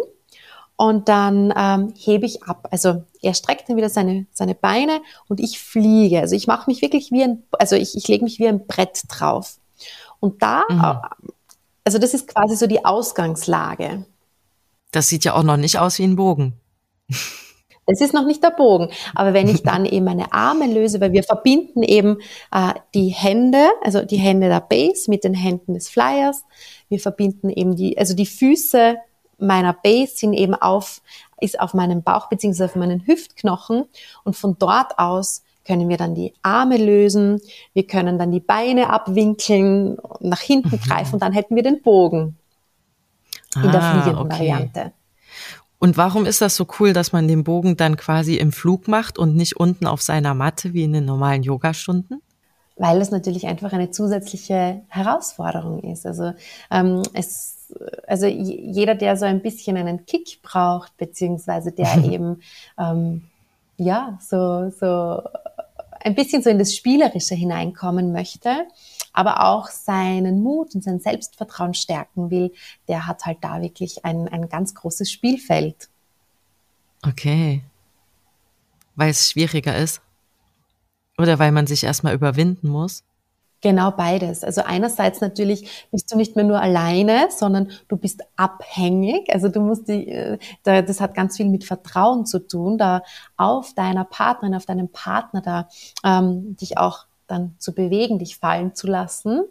und 0.77 1.09
dann 1.09 1.53
ähm, 1.55 1.93
hebe 1.97 2.25
ich 2.25 2.43
ab. 2.43 2.67
Also 2.71 3.03
er 3.21 3.33
streckt 3.33 3.69
dann 3.69 3.77
wieder 3.77 3.89
seine, 3.89 4.25
seine 4.31 4.55
Beine 4.55 5.01
und 5.27 5.39
ich 5.39 5.59
fliege. 5.59 6.19
Also 6.19 6.35
ich 6.35 6.47
mache 6.47 6.69
mich 6.69 6.81
wirklich 6.81 7.11
wie 7.11 7.23
ein, 7.23 7.43
also 7.51 7.75
ich, 7.75 7.95
ich 7.95 8.07
lege 8.07 8.23
mich 8.23 8.39
wie 8.39 8.47
ein 8.47 8.67
Brett 8.67 9.03
drauf. 9.07 9.57
Und 10.19 10.41
da, 10.41 10.63
mhm. 10.69 11.31
also 11.83 11.97
das 11.97 12.13
ist 12.13 12.27
quasi 12.27 12.55
so 12.55 12.67
die 12.67 12.83
Ausgangslage. 12.83 14.05
Das 14.91 15.09
sieht 15.09 15.25
ja 15.25 15.33
auch 15.33 15.43
noch 15.43 15.57
nicht 15.57 15.79
aus 15.79 15.99
wie 15.99 16.03
ein 16.03 16.15
Bogen. 16.15 16.53
Das 17.87 18.01
ist 18.01 18.13
noch 18.13 18.25
nicht 18.25 18.43
der 18.43 18.51
Bogen. 18.51 18.89
Aber 19.13 19.33
wenn 19.33 19.47
ich 19.47 19.63
dann 19.63 19.85
eben 19.85 20.05
meine 20.05 20.33
Arme 20.33 20.67
löse, 20.67 21.01
weil 21.01 21.11
wir 21.11 21.23
verbinden 21.23 21.83
eben 21.83 22.17
äh, 22.51 22.73
die 22.93 23.09
Hände, 23.09 23.67
also 23.83 24.03
die 24.03 24.17
Hände 24.17 24.47
der 24.47 24.61
Base 24.61 25.09
mit 25.09 25.23
den 25.23 25.33
Händen 25.33 25.73
des 25.73 25.89
Flyers. 25.89 26.43
Wir 26.89 26.99
verbinden 26.99 27.49
eben 27.49 27.75
die, 27.75 27.97
also 27.97 28.15
die 28.15 28.25
Füße 28.25 28.97
meiner 29.37 29.73
Base 29.73 30.15
sind 30.15 30.33
eben 30.33 30.55
auf, 30.55 31.01
ist 31.39 31.59
auf 31.59 31.73
meinem 31.73 32.03
Bauch 32.03 32.29
beziehungsweise 32.29 32.65
auf 32.65 32.75
meinen 32.75 33.05
Hüftknochen 33.05 33.85
und 34.23 34.35
von 34.35 34.57
dort 34.57 34.97
aus 34.97 35.43
können 35.65 35.89
wir 35.89 35.97
dann 35.97 36.15
die 36.15 36.33
Arme 36.41 36.77
lösen, 36.77 37.41
wir 37.73 37.87
können 37.87 38.17
dann 38.17 38.31
die 38.31 38.39
Beine 38.39 38.89
abwinkeln, 38.89 39.97
nach 40.19 40.41
hinten 40.41 40.75
mhm. 40.75 40.79
greifen 40.79 41.15
und 41.15 41.23
dann 41.23 41.33
hätten 41.33 41.55
wir 41.55 41.63
den 41.63 41.81
Bogen 41.81 42.37
in 43.55 43.71
der 43.71 43.81
ah, 43.81 43.91
fliegenden 43.91 44.25
okay. 44.25 44.39
Variante. 44.39 44.91
Und 45.79 45.97
warum 45.97 46.25
ist 46.25 46.41
das 46.41 46.55
so 46.55 46.65
cool, 46.79 46.93
dass 46.93 47.11
man 47.11 47.27
den 47.27 47.43
Bogen 47.43 47.77
dann 47.77 47.97
quasi 47.97 48.35
im 48.35 48.51
Flug 48.51 48.87
macht 48.87 49.17
und 49.17 49.35
nicht 49.35 49.57
unten 49.57 49.87
auf 49.87 50.01
seiner 50.01 50.33
Matte 50.33 50.73
wie 50.73 50.83
in 50.83 50.93
den 50.93 51.05
normalen 51.05 51.43
Yogastunden? 51.43 52.21
Weil 52.77 53.01
es 53.01 53.11
natürlich 53.11 53.47
einfach 53.47 53.71
eine 53.71 53.91
zusätzliche 53.91 54.81
Herausforderung 54.87 55.83
ist. 55.83 56.05
Also 56.05 56.33
ähm, 56.71 57.03
es, 57.13 57.73
also 58.07 58.25
jeder, 58.25 58.95
der 58.95 59.15
so 59.15 59.25
ein 59.25 59.41
bisschen 59.41 59.77
einen 59.77 60.05
Kick 60.05 60.41
braucht, 60.41 60.95
beziehungsweise 60.97 61.71
der 61.71 62.03
eben 62.03 62.41
ähm, 62.79 63.23
ja 63.77 64.17
so 64.21 64.69
so 64.71 65.21
ein 66.05 66.13
bisschen 66.13 66.43
so 66.43 66.51
in 66.51 66.59
das 66.59 66.75
Spielerische 66.75 67.33
hineinkommen 67.33 68.11
möchte, 68.11 68.67
aber 69.11 69.43
auch 69.43 69.69
seinen 69.69 70.43
Mut 70.43 70.75
und 70.75 70.83
sein 70.83 70.99
Selbstvertrauen 70.99 71.73
stärken 71.73 72.29
will, 72.29 72.53
der 72.87 73.07
hat 73.07 73.25
halt 73.25 73.39
da 73.41 73.59
wirklich 73.61 74.05
ein, 74.05 74.27
ein 74.27 74.47
ganz 74.47 74.75
großes 74.75 75.11
Spielfeld. 75.11 75.89
Okay. 77.01 77.63
Weil 78.95 79.09
es 79.09 79.31
schwieriger 79.31 79.75
ist? 79.75 79.99
Oder 81.17 81.39
weil 81.39 81.51
man 81.51 81.65
sich 81.65 81.83
erstmal 81.83 82.13
überwinden 82.13 82.67
muss? 82.67 83.03
Genau 83.61 83.91
beides. 83.91 84.43
Also 84.43 84.61
einerseits 84.63 85.21
natürlich 85.21 85.87
bist 85.91 86.11
du 86.11 86.17
nicht 86.17 86.35
mehr 86.35 86.45
nur 86.45 86.61
alleine, 86.61 87.29
sondern 87.29 87.71
du 87.87 87.97
bist 87.97 88.21
abhängig. 88.35 89.33
Also 89.33 89.49
du 89.49 89.59
musst 89.59 89.87
die, 89.87 90.07
äh, 90.07 90.37
das 90.63 91.01
hat 91.01 91.15
ganz 91.15 91.37
viel 91.37 91.47
mit 91.47 91.63
Vertrauen 91.63 92.25
zu 92.25 92.39
tun, 92.39 92.77
da 92.77 93.01
auf 93.37 93.73
deiner 93.73 94.05
Partnerin, 94.05 94.55
auf 94.55 94.65
deinem 94.65 94.89
Partner 94.89 95.41
da 95.41 95.67
ähm, 96.03 96.55
dich 96.57 96.77
auch 96.77 97.05
dann 97.27 97.55
zu 97.57 97.73
bewegen, 97.73 98.19
dich 98.19 98.37
fallen 98.37 98.75
zu 98.75 98.87
lassen. 98.87 99.41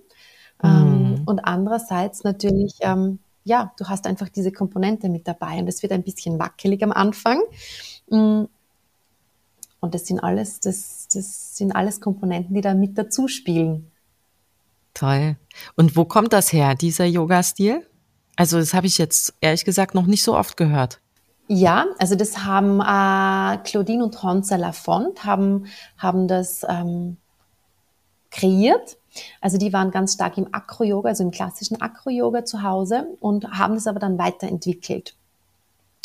Ähm, 0.62 1.08
mhm. 1.10 1.22
und 1.26 1.40
andererseits 1.40 2.22
natürlich, 2.22 2.76
ähm, 2.80 3.18
ja, 3.42 3.72
du 3.76 3.86
hast 3.86 4.06
einfach 4.06 4.28
diese 4.28 4.52
Komponente 4.52 5.08
mit 5.08 5.26
dabei 5.26 5.58
und 5.58 5.68
es 5.68 5.82
wird 5.82 5.92
ein 5.92 6.04
bisschen 6.04 6.38
wackelig 6.38 6.82
am 6.82 6.92
Anfang. 6.92 7.42
Mm. 8.08 8.44
Und 9.80 9.94
das 9.94 10.06
sind 10.06 10.20
alles, 10.20 10.60
das, 10.60 11.08
das 11.12 11.58
sind 11.58 11.72
alles 11.72 12.00
Komponenten, 12.00 12.54
die 12.54 12.62
da 12.62 12.72
mit 12.72 12.96
dazu 12.96 13.28
spielen. 13.28 13.90
Toll. 14.94 15.36
Und 15.76 15.96
wo 15.96 16.04
kommt 16.04 16.32
das 16.32 16.52
her, 16.52 16.74
dieser 16.74 17.04
Yoga-Stil? 17.04 17.86
Also 18.36 18.58
das 18.58 18.74
habe 18.74 18.86
ich 18.86 18.98
jetzt 18.98 19.34
ehrlich 19.40 19.64
gesagt 19.64 19.94
noch 19.94 20.06
nicht 20.06 20.22
so 20.22 20.36
oft 20.36 20.56
gehört. 20.56 21.00
Ja, 21.46 21.86
also 21.98 22.14
das 22.14 22.38
haben 22.38 22.80
äh, 22.80 23.58
Claudine 23.64 24.02
und 24.02 24.22
Honza 24.22 24.56
Lafont 24.56 25.24
haben, 25.24 25.66
haben 25.98 26.26
das 26.26 26.64
ähm, 26.66 27.18
kreiert. 28.30 28.96
Also 29.40 29.58
die 29.58 29.72
waren 29.72 29.90
ganz 29.90 30.14
stark 30.14 30.38
im 30.38 30.52
Akro-Yoga, 30.52 31.10
also 31.10 31.22
im 31.22 31.30
klassischen 31.30 31.80
Akro-Yoga 31.80 32.44
zu 32.44 32.62
Hause 32.62 33.06
und 33.20 33.46
haben 33.50 33.74
das 33.74 33.86
aber 33.86 34.00
dann 34.00 34.18
weiterentwickelt. 34.18 35.14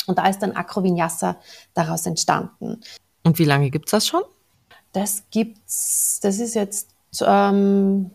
Und 0.06 0.18
da 0.18 0.28
ist 0.28 0.40
dann 0.40 0.52
Akro-Vinyasa 0.52 1.36
daraus 1.74 2.06
entstanden. 2.06 2.80
Und 3.24 3.38
wie 3.38 3.44
lange 3.44 3.70
gibt's 3.70 3.90
das 3.92 4.06
schon? 4.06 4.22
Das 4.92 5.24
gibt's, 5.30 6.20
das 6.22 6.38
ist 6.38 6.54
jetzt, 6.54 6.90
ähm, 7.22 8.10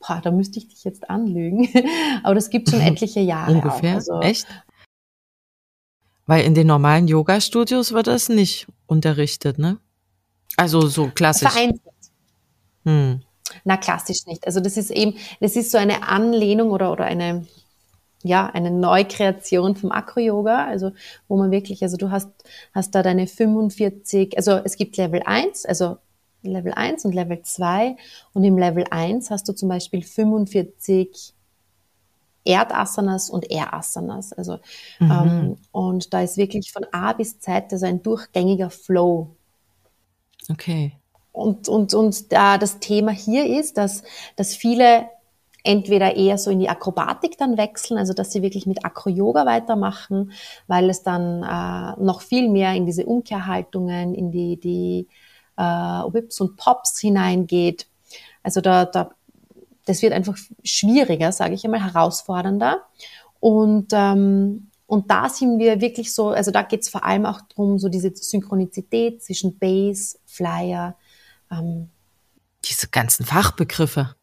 boah, 0.00 0.20
da 0.22 0.30
müsste 0.30 0.58
ich 0.58 0.68
dich 0.68 0.84
jetzt 0.84 1.08
anlügen, 1.08 1.68
aber 2.22 2.34
das 2.34 2.50
gibt 2.50 2.70
schon 2.70 2.80
etliche 2.80 3.20
Jahre. 3.20 3.52
Ungefähr? 3.52 3.94
Also, 3.94 4.20
Echt? 4.20 4.46
Weil 6.26 6.44
in 6.44 6.54
den 6.54 6.66
normalen 6.66 7.08
Yoga-Studios 7.08 7.92
wird 7.92 8.06
das 8.06 8.28
nicht 8.28 8.68
unterrichtet, 8.86 9.58
ne? 9.58 9.78
Also 10.56 10.86
so 10.86 11.10
klassisch. 11.12 11.50
Vereinzelt. 11.50 11.94
Hm. 12.84 13.22
Na, 13.64 13.76
klassisch 13.76 14.26
nicht. 14.26 14.46
Also 14.46 14.60
das 14.60 14.76
ist 14.76 14.90
eben, 14.90 15.16
das 15.40 15.56
ist 15.56 15.72
so 15.72 15.78
eine 15.78 16.06
Anlehnung 16.06 16.70
oder, 16.70 16.92
oder 16.92 17.04
eine, 17.04 17.46
ja, 18.22 18.46
eine 18.46 18.70
Neukreation 18.70 19.74
vom 19.74 19.90
Acro-Yoga, 19.90 20.66
also 20.66 20.92
wo 21.26 21.36
man 21.36 21.50
wirklich, 21.50 21.82
also 21.82 21.96
du 21.96 22.10
hast, 22.10 22.30
hast 22.72 22.94
da 22.94 23.02
deine 23.02 23.26
45, 23.26 24.36
also 24.36 24.52
es 24.52 24.76
gibt 24.76 24.96
Level 24.96 25.22
1, 25.24 25.66
also 25.66 25.96
Level 26.42 26.72
1 26.72 27.04
und 27.04 27.14
Level 27.14 27.42
2 27.42 27.96
und 28.32 28.44
im 28.44 28.56
Level 28.58 28.84
1 28.90 29.30
hast 29.30 29.48
du 29.48 29.52
zum 29.52 29.68
Beispiel 29.68 30.02
45 30.02 31.34
Erdasanas 32.44 33.30
und 33.30 33.50
Air-Asanas. 33.50 34.32
Also, 34.32 34.58
mhm. 34.98 35.10
ähm, 35.10 35.56
und 35.72 36.12
da 36.12 36.22
ist 36.22 36.36
wirklich 36.36 36.72
von 36.72 36.86
A 36.92 37.12
bis 37.12 37.38
Z 37.40 37.72
also 37.72 37.86
ein 37.86 38.02
durchgängiger 38.02 38.70
Flow. 38.70 39.28
Okay. 40.48 40.92
Und, 41.32 41.68
und, 41.68 41.94
und 41.94 42.32
da 42.32 42.58
das 42.58 42.80
Thema 42.80 43.12
hier 43.12 43.58
ist, 43.58 43.76
dass, 43.76 44.02
dass 44.36 44.54
viele 44.54 45.08
entweder 45.62 46.16
eher 46.16 46.38
so 46.38 46.50
in 46.50 46.58
die 46.58 46.68
Akrobatik 46.68 47.36
dann 47.36 47.58
wechseln, 47.58 47.98
also 47.98 48.14
dass 48.14 48.32
sie 48.32 48.42
wirklich 48.42 48.66
mit 48.66 48.84
Akro-Yoga 48.84 49.44
weitermachen, 49.44 50.32
weil 50.66 50.88
es 50.88 51.02
dann 51.02 51.42
äh, 51.42 52.02
noch 52.02 52.22
viel 52.22 52.48
mehr 52.48 52.72
in 52.74 52.86
diese 52.86 53.04
Umkehrhaltungen, 53.04 54.14
in 54.14 54.30
die, 54.32 54.58
die 54.58 55.08
äh, 55.60 56.14
Whips 56.14 56.40
und 56.40 56.56
Pops 56.56 56.98
hineingeht. 56.98 57.86
Also 58.42 58.60
da, 58.62 58.86
da, 58.86 59.10
das 59.84 60.02
wird 60.02 60.12
einfach 60.12 60.36
schwieriger, 60.64 61.32
sage 61.32 61.54
ich 61.54 61.64
einmal, 61.64 61.84
herausfordernder. 61.84 62.86
Und, 63.40 63.88
ähm, 63.92 64.68
und 64.86 65.10
da 65.10 65.28
sind 65.28 65.58
wir 65.58 65.80
wirklich 65.80 66.14
so, 66.14 66.30
also 66.30 66.50
da 66.50 66.62
geht 66.62 66.80
es 66.82 66.88
vor 66.88 67.04
allem 67.04 67.26
auch 67.26 67.40
darum, 67.42 67.78
so 67.78 67.88
diese 67.88 68.10
Synchronizität 68.14 69.22
zwischen 69.22 69.58
Bass, 69.58 70.18
Flyer, 70.24 70.96
ähm, 71.50 71.90
Diese 72.64 72.88
ganzen 72.88 73.24
Fachbegriffe. 73.24 74.14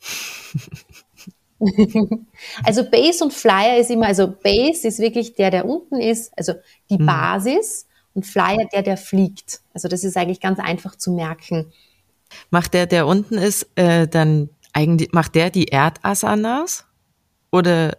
also 2.64 2.90
Base 2.90 3.22
und 3.22 3.32
Flyer 3.32 3.78
ist 3.78 3.90
immer, 3.90 4.06
also 4.06 4.28
Base 4.28 4.86
ist 4.86 4.98
wirklich 4.98 5.34
der, 5.34 5.50
der 5.50 5.64
unten 5.64 6.00
ist, 6.00 6.36
also 6.36 6.54
die 6.90 6.98
hm. 6.98 7.06
Basis 7.06 7.86
und 8.14 8.26
Flyer 8.26 8.66
der, 8.72 8.82
der 8.82 8.96
fliegt. 8.96 9.60
Also 9.72 9.88
das 9.88 10.04
ist 10.04 10.16
eigentlich 10.16 10.40
ganz 10.40 10.58
einfach 10.58 10.96
zu 10.96 11.12
merken. 11.12 11.72
Macht 12.50 12.74
der, 12.74 12.86
der 12.86 13.06
unten 13.06 13.34
ist, 13.34 13.66
äh, 13.76 14.08
dann 14.08 14.48
eigentlich, 14.72 15.12
macht 15.12 15.34
der 15.34 15.50
die 15.50 15.68
Erdasanas? 15.68 16.86
Oder 17.50 17.98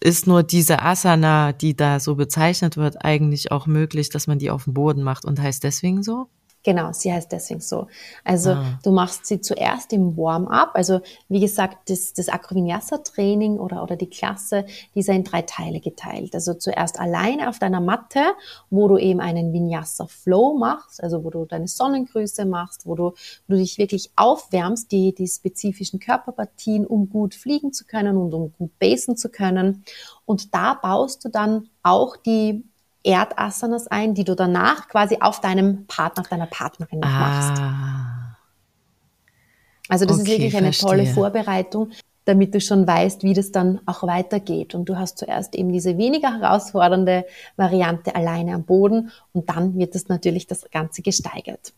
ist 0.00 0.26
nur 0.26 0.42
diese 0.42 0.82
Asana, 0.82 1.52
die 1.52 1.74
da 1.74 1.98
so 1.98 2.14
bezeichnet 2.14 2.76
wird, 2.76 3.04
eigentlich 3.04 3.50
auch 3.50 3.66
möglich, 3.66 4.10
dass 4.10 4.26
man 4.26 4.38
die 4.38 4.50
auf 4.50 4.64
dem 4.64 4.74
Boden 4.74 5.02
macht 5.02 5.24
und 5.24 5.40
heißt 5.40 5.64
deswegen 5.64 6.02
so? 6.02 6.28
Genau, 6.64 6.92
sie 6.92 7.12
heißt 7.12 7.30
deswegen 7.30 7.60
so. 7.60 7.86
Also 8.24 8.50
ah. 8.50 8.78
du 8.82 8.90
machst 8.90 9.26
sie 9.26 9.40
zuerst 9.40 9.92
im 9.92 10.16
Warm-up. 10.16 10.72
Also 10.74 11.00
wie 11.28 11.38
gesagt, 11.38 11.88
das, 11.88 12.12
das 12.12 12.28
Acrovinyasa-Training 12.28 13.58
oder, 13.58 13.82
oder 13.82 13.94
die 13.94 14.10
Klasse, 14.10 14.66
die 14.94 15.00
ist 15.00 15.08
in 15.08 15.22
drei 15.22 15.42
Teile 15.42 15.80
geteilt. 15.80 16.34
Also 16.34 16.54
zuerst 16.54 16.98
alleine 16.98 17.48
auf 17.48 17.60
deiner 17.60 17.80
Matte, 17.80 18.20
wo 18.70 18.88
du 18.88 18.98
eben 18.98 19.20
einen 19.20 19.52
Vinyasa-Flow 19.52 20.58
machst, 20.58 21.02
also 21.02 21.22
wo 21.22 21.30
du 21.30 21.44
deine 21.44 21.68
Sonnengrüße 21.68 22.44
machst, 22.44 22.86
wo 22.86 22.96
du, 22.96 23.12
wo 23.12 23.54
du 23.54 23.56
dich 23.56 23.78
wirklich 23.78 24.10
aufwärmst, 24.16 24.90
die, 24.90 25.14
die 25.14 25.28
spezifischen 25.28 26.00
Körperpartien, 26.00 26.86
um 26.86 27.08
gut 27.08 27.34
fliegen 27.34 27.72
zu 27.72 27.84
können 27.84 28.16
und 28.16 28.34
um 28.34 28.52
gut 28.58 28.76
basen 28.80 29.16
zu 29.16 29.28
können. 29.28 29.84
Und 30.26 30.54
da 30.54 30.74
baust 30.74 31.24
du 31.24 31.28
dann 31.28 31.68
auch 31.82 32.16
die 32.16 32.64
Erdasanas 33.04 33.86
ein, 33.86 34.14
die 34.14 34.24
du 34.24 34.34
danach 34.34 34.88
quasi 34.88 35.18
auf 35.20 35.40
deinem 35.40 35.86
Partner, 35.86 36.22
auf 36.22 36.28
deiner 36.28 36.46
Partnerin 36.46 37.02
ah. 37.02 37.08
machst. 37.08 37.62
Also 39.88 40.04
das 40.04 40.20
okay, 40.20 40.22
ist 40.22 40.28
wirklich 40.28 40.56
eine 40.56 40.66
verstehe. 40.66 40.88
tolle 40.88 41.06
Vorbereitung, 41.06 41.90
damit 42.24 42.54
du 42.54 42.60
schon 42.60 42.86
weißt, 42.86 43.22
wie 43.22 43.32
das 43.32 43.52
dann 43.52 43.80
auch 43.86 44.02
weitergeht. 44.02 44.74
Und 44.74 44.88
du 44.88 44.98
hast 44.98 45.16
zuerst 45.18 45.54
eben 45.54 45.72
diese 45.72 45.96
weniger 45.96 46.38
herausfordernde 46.38 47.24
Variante 47.56 48.14
alleine 48.14 48.54
am 48.54 48.64
Boden 48.64 49.10
und 49.32 49.48
dann 49.48 49.78
wird 49.78 49.94
das 49.94 50.08
natürlich 50.08 50.46
das 50.46 50.68
Ganze 50.70 51.00
gesteigert. 51.00 51.72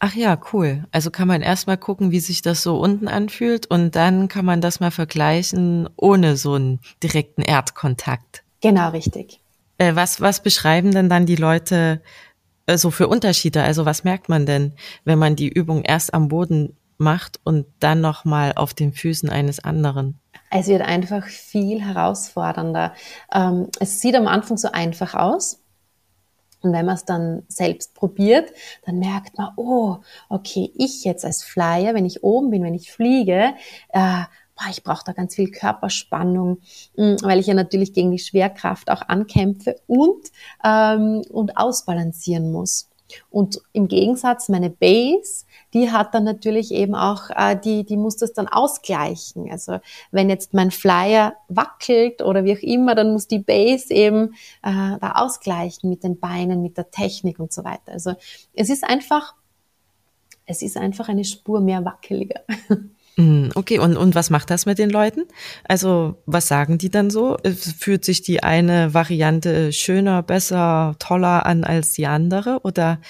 Ach 0.00 0.14
ja, 0.14 0.38
cool. 0.52 0.84
Also 0.92 1.10
kann 1.10 1.26
man 1.26 1.42
erstmal 1.42 1.76
gucken, 1.76 2.12
wie 2.12 2.20
sich 2.20 2.42
das 2.42 2.62
so 2.62 2.78
unten 2.78 3.08
anfühlt 3.08 3.66
und 3.66 3.96
dann 3.96 4.28
kann 4.28 4.44
man 4.44 4.60
das 4.60 4.78
mal 4.78 4.92
vergleichen 4.92 5.88
ohne 5.96 6.36
so 6.36 6.54
einen 6.54 6.80
direkten 7.02 7.42
Erdkontakt. 7.42 8.44
Genau, 8.60 8.90
richtig. 8.90 9.40
Äh, 9.78 9.94
was, 9.94 10.20
was 10.20 10.42
beschreiben 10.42 10.92
denn 10.92 11.08
dann 11.08 11.26
die 11.26 11.36
Leute 11.36 12.02
äh, 12.66 12.76
so 12.76 12.90
für 12.90 13.08
Unterschiede? 13.08 13.62
Also 13.62 13.86
was 13.86 14.04
merkt 14.04 14.28
man 14.28 14.44
denn, 14.44 14.74
wenn 15.04 15.18
man 15.18 15.36
die 15.36 15.48
Übung 15.48 15.82
erst 15.82 16.12
am 16.12 16.28
Boden 16.28 16.76
macht 16.98 17.40
und 17.44 17.66
dann 17.78 18.00
nochmal 18.00 18.52
auf 18.56 18.74
den 18.74 18.92
Füßen 18.92 19.30
eines 19.30 19.60
anderen? 19.60 20.20
Es 20.50 20.66
wird 20.66 20.82
einfach 20.82 21.24
viel 21.26 21.80
herausfordernder. 21.80 22.94
Ähm, 23.32 23.68
es 23.80 24.00
sieht 24.00 24.16
am 24.16 24.26
Anfang 24.26 24.56
so 24.56 24.70
einfach 24.72 25.14
aus. 25.14 25.60
Und 26.60 26.72
wenn 26.72 26.86
man 26.86 26.96
es 26.96 27.04
dann 27.04 27.44
selbst 27.46 27.94
probiert, 27.94 28.50
dann 28.84 28.98
merkt 28.98 29.38
man, 29.38 29.52
oh, 29.54 29.98
okay, 30.28 30.72
ich 30.74 31.04
jetzt 31.04 31.24
als 31.24 31.44
Flyer, 31.44 31.94
wenn 31.94 32.04
ich 32.04 32.24
oben 32.24 32.50
bin, 32.50 32.64
wenn 32.64 32.74
ich 32.74 32.90
fliege, 32.90 33.54
äh, 33.90 34.22
boah, 34.58 34.70
ich 34.70 34.82
brauche 34.82 35.04
da 35.04 35.12
ganz 35.12 35.34
viel 35.34 35.50
Körperspannung, 35.50 36.58
mm, 36.96 37.16
weil 37.22 37.38
ich 37.38 37.46
ja 37.46 37.54
natürlich 37.54 37.92
gegen 37.92 38.10
die 38.10 38.18
Schwerkraft 38.18 38.90
auch 38.90 39.02
ankämpfe 39.02 39.80
und, 39.86 40.30
ähm, 40.64 41.22
und 41.30 41.56
ausbalancieren 41.56 42.50
muss. 42.50 42.88
Und 43.30 43.60
im 43.72 43.88
Gegensatz 43.88 44.48
meine 44.48 44.68
Base, 44.68 45.46
die 45.72 45.90
hat 45.90 46.14
dann 46.14 46.24
natürlich 46.24 46.72
eben 46.72 46.94
auch, 46.94 47.30
äh, 47.30 47.56
die, 47.58 47.84
die 47.84 47.96
muss 47.96 48.16
das 48.16 48.32
dann 48.32 48.48
ausgleichen. 48.48 49.50
Also 49.50 49.78
wenn 50.10 50.28
jetzt 50.28 50.54
mein 50.54 50.70
Flyer 50.70 51.34
wackelt 51.48 52.22
oder 52.22 52.44
wie 52.44 52.54
auch 52.54 52.62
immer, 52.62 52.94
dann 52.94 53.12
muss 53.12 53.26
die 53.26 53.38
Base 53.38 53.92
eben 53.92 54.34
äh, 54.62 54.98
da 55.00 55.12
ausgleichen 55.16 55.88
mit 55.88 56.04
den 56.04 56.18
Beinen, 56.18 56.62
mit 56.62 56.76
der 56.76 56.90
Technik 56.90 57.38
und 57.38 57.52
so 57.52 57.64
weiter. 57.64 57.92
Also 57.92 58.14
es 58.54 58.68
ist 58.68 58.84
einfach, 58.84 59.34
es 60.44 60.62
ist 60.62 60.76
einfach 60.76 61.08
eine 61.08 61.24
Spur 61.24 61.60
mehr 61.60 61.84
wackeliger. 61.84 62.42
Mm, 63.18 63.48
okay, 63.56 63.80
und, 63.80 63.96
und 63.96 64.14
was 64.14 64.30
macht 64.30 64.48
das 64.48 64.64
mit 64.64 64.78
den 64.78 64.90
Leuten? 64.90 65.24
Also, 65.64 66.14
was 66.24 66.46
sagen 66.46 66.78
die 66.78 66.88
dann 66.88 67.10
so? 67.10 67.36
Fühlt 67.76 68.04
sich 68.04 68.22
die 68.22 68.44
eine 68.44 68.94
Variante 68.94 69.72
schöner, 69.72 70.22
besser, 70.22 70.94
toller 71.00 71.44
an 71.44 71.64
als 71.64 71.92
die 71.92 72.06
andere? 72.06 72.60
Oder, 72.62 73.00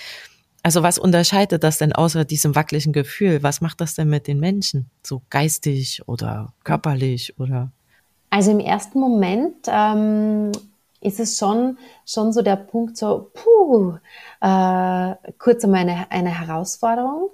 also 0.62 0.82
was 0.82 0.98
unterscheidet 0.98 1.62
das 1.62 1.76
denn 1.76 1.92
außer 1.92 2.24
diesem 2.24 2.56
wackeligen 2.56 2.94
Gefühl? 2.94 3.42
Was 3.42 3.60
macht 3.60 3.82
das 3.82 3.96
denn 3.96 4.08
mit 4.08 4.28
den 4.28 4.40
Menschen? 4.40 4.88
So 5.02 5.20
geistig 5.28 6.00
oder 6.06 6.54
körperlich 6.64 7.38
oder? 7.38 7.70
Also 8.30 8.50
im 8.50 8.60
ersten 8.60 9.00
Moment 9.00 9.56
ähm, 9.66 10.52
ist 11.02 11.20
es 11.20 11.36
schon, 11.36 11.76
schon 12.06 12.32
so 12.32 12.40
der 12.40 12.56
Punkt 12.56 12.96
so, 12.96 13.30
puh, 13.34 13.98
äh, 14.40 15.14
kurz 15.38 15.64
einmal 15.64 15.80
eine, 15.80 16.10
eine 16.10 16.30
Herausforderung 16.30 17.28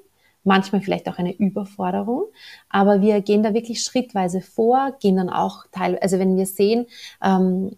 manchmal 0.44 0.82
vielleicht 0.82 1.08
auch 1.08 1.18
eine 1.18 1.34
Überforderung. 1.34 2.24
Aber 2.68 3.00
wir 3.00 3.20
gehen 3.22 3.42
da 3.42 3.54
wirklich 3.54 3.82
schrittweise 3.82 4.40
vor, 4.40 4.92
gehen 5.00 5.16
dann 5.16 5.30
auch 5.30 5.64
teil, 5.72 5.98
also 5.98 6.18
wenn 6.18 6.36
wir 6.36 6.46
sehen, 6.46 6.86
ähm, 7.22 7.72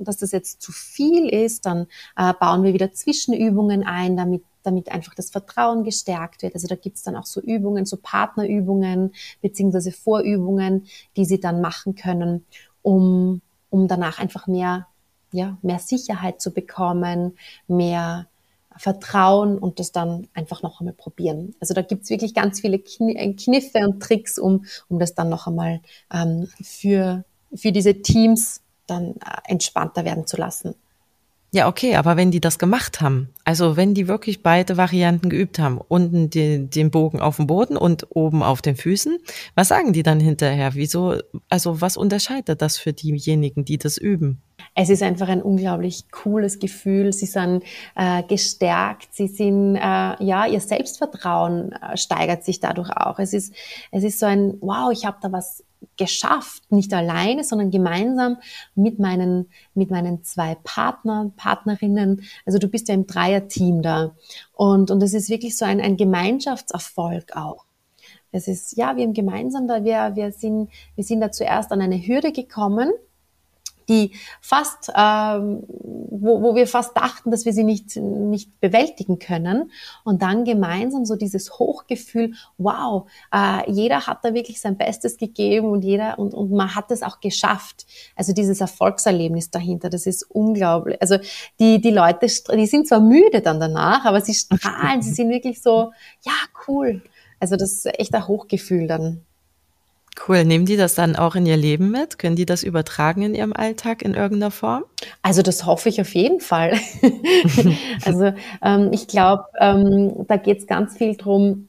dass 0.00 0.18
das 0.18 0.32
jetzt 0.32 0.62
zu 0.62 0.72
viel 0.72 1.28
ist, 1.28 1.66
dann 1.66 1.86
äh, 2.16 2.32
bauen 2.32 2.62
wir 2.62 2.72
wieder 2.72 2.92
Zwischenübungen 2.92 3.84
ein, 3.84 4.16
damit 4.16 4.42
damit 4.64 4.90
einfach 4.90 5.14
das 5.14 5.30
Vertrauen 5.30 5.84
gestärkt 5.84 6.42
wird. 6.42 6.54
Also 6.54 6.66
da 6.66 6.74
gibt's 6.74 7.02
dann 7.02 7.16
auch 7.16 7.26
so 7.26 7.40
Übungen, 7.40 7.86
so 7.86 7.98
Partnerübungen 7.98 9.12
beziehungsweise 9.42 9.92
Vorübungen, 9.92 10.86
die 11.16 11.24
sie 11.24 11.38
dann 11.38 11.60
machen 11.60 11.94
können, 11.94 12.46
um, 12.82 13.42
um 13.70 13.88
danach 13.88 14.18
einfach 14.18 14.46
mehr, 14.46 14.86
ja, 15.32 15.58
mehr 15.62 15.78
Sicherheit 15.78 16.40
zu 16.40 16.52
bekommen, 16.52 17.36
mehr 17.68 18.26
vertrauen 18.76 19.58
und 19.58 19.78
das 19.78 19.92
dann 19.92 20.28
einfach 20.34 20.62
noch 20.62 20.80
einmal 20.80 20.94
probieren. 20.94 21.54
Also 21.60 21.74
da 21.74 21.82
gibt's 21.82 22.10
wirklich 22.10 22.34
ganz 22.34 22.60
viele 22.60 22.76
äh, 22.76 23.34
Kniffe 23.34 23.78
und 23.80 24.00
Tricks, 24.02 24.38
um, 24.38 24.64
um 24.88 24.98
das 24.98 25.14
dann 25.14 25.28
noch 25.28 25.46
einmal 25.46 25.80
ähm, 26.12 26.48
für, 26.62 27.24
für 27.54 27.72
diese 27.72 28.02
Teams 28.02 28.62
dann 28.86 29.14
äh, 29.16 29.50
entspannter 29.50 30.04
werden 30.04 30.26
zu 30.26 30.36
lassen. 30.36 30.74
Ja, 31.54 31.68
okay, 31.68 31.94
aber 31.94 32.16
wenn 32.16 32.32
die 32.32 32.40
das 32.40 32.58
gemacht 32.58 33.00
haben, 33.00 33.28
also 33.44 33.76
wenn 33.76 33.94
die 33.94 34.08
wirklich 34.08 34.42
beide 34.42 34.76
Varianten 34.76 35.28
geübt 35.28 35.60
haben, 35.60 35.78
unten 35.86 36.28
den, 36.28 36.68
den 36.68 36.90
Bogen 36.90 37.20
auf 37.20 37.36
dem 37.36 37.46
Boden 37.46 37.76
und 37.76 38.08
oben 38.10 38.42
auf 38.42 38.60
den 38.60 38.74
Füßen, 38.74 39.18
was 39.54 39.68
sagen 39.68 39.92
die 39.92 40.02
dann 40.02 40.18
hinterher? 40.18 40.74
Wieso, 40.74 41.14
also 41.48 41.80
was 41.80 41.96
unterscheidet 41.96 42.60
das 42.60 42.76
für 42.76 42.92
diejenigen, 42.92 43.64
die 43.64 43.78
das 43.78 43.98
üben? 43.98 44.42
Es 44.74 44.90
ist 44.90 45.04
einfach 45.04 45.28
ein 45.28 45.42
unglaublich 45.42 46.10
cooles 46.10 46.58
Gefühl. 46.58 47.12
Sie 47.12 47.26
sind 47.26 47.62
äh, 47.94 48.24
gestärkt, 48.24 49.14
sie 49.14 49.28
sind, 49.28 49.76
äh, 49.76 49.80
ja, 50.24 50.46
ihr 50.46 50.60
Selbstvertrauen 50.60 51.70
äh, 51.70 51.96
steigert 51.96 52.42
sich 52.42 52.58
dadurch 52.58 52.90
auch. 52.90 53.20
Es 53.20 53.32
ist, 53.32 53.54
es 53.92 54.02
ist 54.02 54.18
so 54.18 54.26
ein, 54.26 54.54
wow, 54.60 54.90
ich 54.90 55.06
habe 55.06 55.18
da 55.22 55.30
was 55.30 55.62
geschafft, 55.96 56.70
nicht 56.70 56.92
alleine, 56.92 57.44
sondern 57.44 57.70
gemeinsam 57.70 58.38
mit 58.74 58.98
meinen, 58.98 59.50
mit 59.74 59.90
meinen 59.90 60.22
zwei 60.24 60.56
Partnern, 60.64 61.34
Partnerinnen. 61.36 62.22
Also 62.46 62.58
du 62.58 62.68
bist 62.68 62.88
ja 62.88 62.94
im 62.94 63.06
Dreierteam 63.06 63.82
da. 63.82 64.14
Und, 64.52 64.90
und 64.90 65.02
es 65.02 65.14
ist 65.14 65.28
wirklich 65.28 65.56
so 65.56 65.64
ein, 65.64 65.80
ein 65.80 65.96
Gemeinschaftserfolg 65.96 67.36
auch. 67.36 67.64
Es 68.32 68.48
ist, 68.48 68.76
ja, 68.76 68.96
wir 68.96 69.04
haben 69.04 69.14
gemeinsam 69.14 69.68
da, 69.68 69.84
wir, 69.84 70.16
wir 70.16 70.32
sind, 70.32 70.68
wir 70.96 71.04
sind 71.04 71.20
da 71.20 71.30
zuerst 71.30 71.70
an 71.70 71.80
eine 71.80 72.04
Hürde 72.04 72.32
gekommen, 72.32 72.90
die 73.88 74.12
fast, 74.40 74.90
ähm, 74.96 75.62
wo, 75.68 76.42
wo 76.42 76.54
wir 76.54 76.66
fast 76.66 76.96
dachten, 76.96 77.30
dass 77.30 77.44
wir 77.44 77.52
sie 77.52 77.64
nicht, 77.64 77.96
nicht 77.96 78.60
bewältigen 78.60 79.18
können. 79.18 79.70
Und 80.04 80.22
dann 80.22 80.44
gemeinsam 80.44 81.04
so 81.04 81.16
dieses 81.16 81.58
Hochgefühl, 81.58 82.34
wow, 82.58 83.08
äh, 83.32 83.70
jeder 83.70 84.06
hat 84.06 84.24
da 84.24 84.34
wirklich 84.34 84.60
sein 84.60 84.76
Bestes 84.76 85.16
gegeben 85.16 85.68
und 85.68 85.82
jeder, 85.82 86.18
und, 86.18 86.34
und 86.34 86.50
man 86.50 86.74
hat 86.74 86.90
es 86.90 87.02
auch 87.02 87.20
geschafft. 87.20 87.86
Also 88.16 88.32
dieses 88.32 88.60
Erfolgserlebnis 88.60 89.50
dahinter, 89.50 89.90
das 89.90 90.06
ist 90.06 90.22
unglaublich. 90.30 91.00
Also 91.00 91.18
die, 91.58 91.80
die 91.80 91.90
Leute, 91.90 92.26
die 92.26 92.66
sind 92.66 92.88
zwar 92.88 93.00
müde 93.00 93.40
dann 93.40 93.60
danach, 93.60 94.04
aber 94.04 94.20
sie 94.20 94.34
strahlen, 94.34 95.02
sie 95.02 95.12
sind 95.12 95.30
wirklich 95.30 95.62
so, 95.62 95.92
ja, 96.22 96.32
cool. 96.68 97.02
Also 97.40 97.56
das 97.56 97.72
ist 97.72 97.98
echt 97.98 98.14
ein 98.14 98.26
Hochgefühl 98.26 98.86
dann. 98.86 99.24
Cool. 100.26 100.44
Nehmen 100.44 100.64
die 100.64 100.76
das 100.76 100.94
dann 100.94 101.16
auch 101.16 101.34
in 101.34 101.44
ihr 101.44 101.56
Leben 101.56 101.90
mit? 101.90 102.18
Können 102.18 102.36
die 102.36 102.46
das 102.46 102.62
übertragen 102.62 103.22
in 103.22 103.34
ihrem 103.34 103.52
Alltag 103.52 104.02
in 104.02 104.14
irgendeiner 104.14 104.50
Form? 104.50 104.84
Also 105.22 105.42
das 105.42 105.66
hoffe 105.66 105.88
ich 105.88 106.00
auf 106.00 106.14
jeden 106.14 106.40
Fall. 106.40 106.78
also 108.04 108.32
ähm, 108.62 108.90
ich 108.92 109.08
glaube, 109.08 109.44
ähm, 109.58 110.24
da 110.28 110.36
geht 110.36 110.58
es 110.60 110.66
ganz 110.66 110.96
viel 110.96 111.16
drum, 111.16 111.68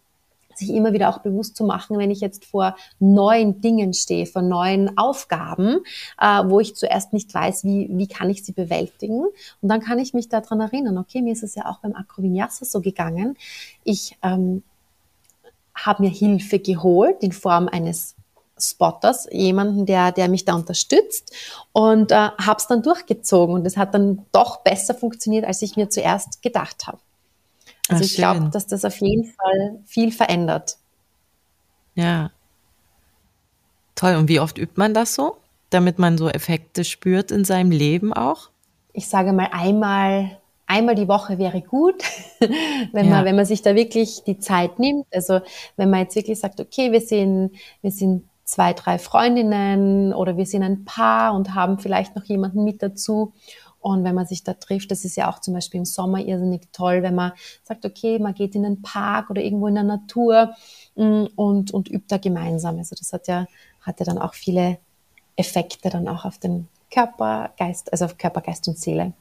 sich 0.57 0.69
immer 0.69 0.93
wieder 0.93 1.09
auch 1.09 1.19
bewusst 1.19 1.57
zu 1.57 1.65
machen, 1.65 1.97
wenn 1.97 2.11
ich 2.11 2.21
jetzt 2.21 2.45
vor 2.45 2.75
neuen 2.99 3.61
Dingen 3.61 3.93
stehe, 3.93 4.25
vor 4.25 4.41
neuen 4.41 4.97
Aufgaben, 4.97 5.79
äh, 6.19 6.43
wo 6.45 6.59
ich 6.59 6.75
zuerst 6.75 7.13
nicht 7.13 7.33
weiß, 7.33 7.65
wie, 7.65 7.89
wie 7.91 8.07
kann 8.07 8.29
ich 8.29 8.45
sie 8.45 8.53
bewältigen. 8.53 9.25
Und 9.61 9.69
dann 9.69 9.81
kann 9.81 9.99
ich 9.99 10.13
mich 10.13 10.29
daran 10.29 10.61
erinnern, 10.61 10.97
okay, 10.97 11.21
mir 11.21 11.33
ist 11.33 11.43
es 11.43 11.55
ja 11.55 11.65
auch 11.65 11.79
beim 11.79 11.95
Akrovinyasa 11.95 12.65
so 12.65 12.79
gegangen. 12.79 13.37
Ich 13.83 14.17
ähm, 14.23 14.63
habe 15.73 16.03
mir 16.03 16.09
Hilfe 16.09 16.59
geholt 16.59 17.17
in 17.21 17.33
Form 17.33 17.67
eines 17.67 18.14
Spotters, 18.57 19.27
jemanden, 19.31 19.85
der, 19.85 20.11
der 20.11 20.29
mich 20.29 20.45
da 20.45 20.55
unterstützt 20.55 21.33
und 21.73 22.11
äh, 22.11 22.15
habe 22.15 22.57
es 22.57 22.67
dann 22.67 22.81
durchgezogen 22.81 23.55
und 23.55 23.65
es 23.65 23.75
hat 23.75 23.93
dann 23.93 24.25
doch 24.31 24.61
besser 24.61 24.93
funktioniert, 24.93 25.45
als 25.45 25.61
ich 25.61 25.75
mir 25.75 25.89
zuerst 25.89 26.41
gedacht 26.41 26.87
habe. 26.87 26.99
Also 27.89 28.03
Ach, 28.03 28.09
ich 28.09 28.15
glaube, 28.15 28.49
dass 28.51 28.67
das 28.67 28.85
auf 28.85 28.99
jeden 29.01 29.25
Fall 29.25 29.79
viel 29.85 30.11
verändert. 30.11 30.77
Ja. 31.95 32.31
Toll. 33.93 34.15
Und 34.15 34.27
wie 34.27 34.39
oft 34.39 34.57
übt 34.57 34.73
man 34.75 34.93
das 34.93 35.15
so, 35.15 35.37
damit 35.69 35.99
man 35.99 36.17
so 36.17 36.29
Effekte 36.29 36.83
spürt 36.83 37.31
in 37.31 37.45
seinem 37.45 37.71
Leben 37.71 38.13
auch? 38.13 38.49
Ich 38.93 39.07
sage 39.07 39.33
mal 39.33 39.49
einmal 39.51 40.37
einmal 40.67 40.95
die 40.95 41.07
Woche 41.07 41.37
wäre 41.37 41.61
gut, 41.61 42.03
wenn 42.91 43.05
ja. 43.05 43.11
man, 43.11 43.25
wenn 43.25 43.35
man 43.35 43.45
sich 43.45 43.61
da 43.61 43.75
wirklich 43.75 44.23
die 44.23 44.39
Zeit 44.39 44.79
nimmt. 44.79 45.05
Also 45.13 45.41
wenn 45.77 45.89
man 45.89 46.01
jetzt 46.01 46.15
wirklich 46.15 46.39
sagt, 46.39 46.59
okay, 46.59 46.91
wir 46.91 47.01
sind, 47.01 47.51
wir 47.81 47.91
sind 47.91 48.27
zwei, 48.45 48.73
drei 48.73 48.99
Freundinnen 48.99 50.13
oder 50.13 50.37
wir 50.37 50.45
sind 50.45 50.63
ein 50.63 50.85
Paar 50.85 51.33
und 51.33 51.53
haben 51.53 51.79
vielleicht 51.79 52.15
noch 52.15 52.23
jemanden 52.23 52.63
mit 52.63 52.81
dazu. 52.81 53.33
Und 53.79 54.03
wenn 54.03 54.15
man 54.15 54.25
sich 54.25 54.43
da 54.43 54.53
trifft, 54.53 54.89
das 54.89 55.05
ist 55.05 55.15
ja 55.15 55.29
auch 55.29 55.39
zum 55.39 55.53
Beispiel 55.53 55.79
im 55.79 55.85
Sommer 55.85 56.19
irrsinnig 56.19 56.69
toll, 56.71 57.03
wenn 57.03 57.13
man 57.13 57.33
sagt, 57.63 57.85
okay, 57.85 58.17
man 58.17 58.33
geht 58.33 58.55
in 58.55 58.63
den 58.63 58.81
Park 58.81 59.29
oder 59.29 59.43
irgendwo 59.43 59.67
in 59.67 59.75
der 59.75 59.83
Natur 59.83 60.55
mm, 60.95 61.25
und, 61.35 61.71
und 61.71 61.89
übt 61.89 62.05
da 62.07 62.17
gemeinsam. 62.17 62.77
Also 62.77 62.95
das 62.97 63.13
hat 63.13 63.27
ja, 63.27 63.45
hat 63.81 63.99
ja 63.99 64.05
dann 64.05 64.17
auch 64.17 64.33
viele 64.33 64.79
Effekte 65.35 65.89
dann 65.89 66.07
auch 66.07 66.25
auf 66.25 66.39
den 66.39 66.67
Körper, 66.91 67.51
Geist, 67.57 67.91
also 67.91 68.05
auf 68.05 68.17
Körper, 68.17 68.41
Geist 68.41 68.67
und 68.67 68.79
Seele. 68.79 69.13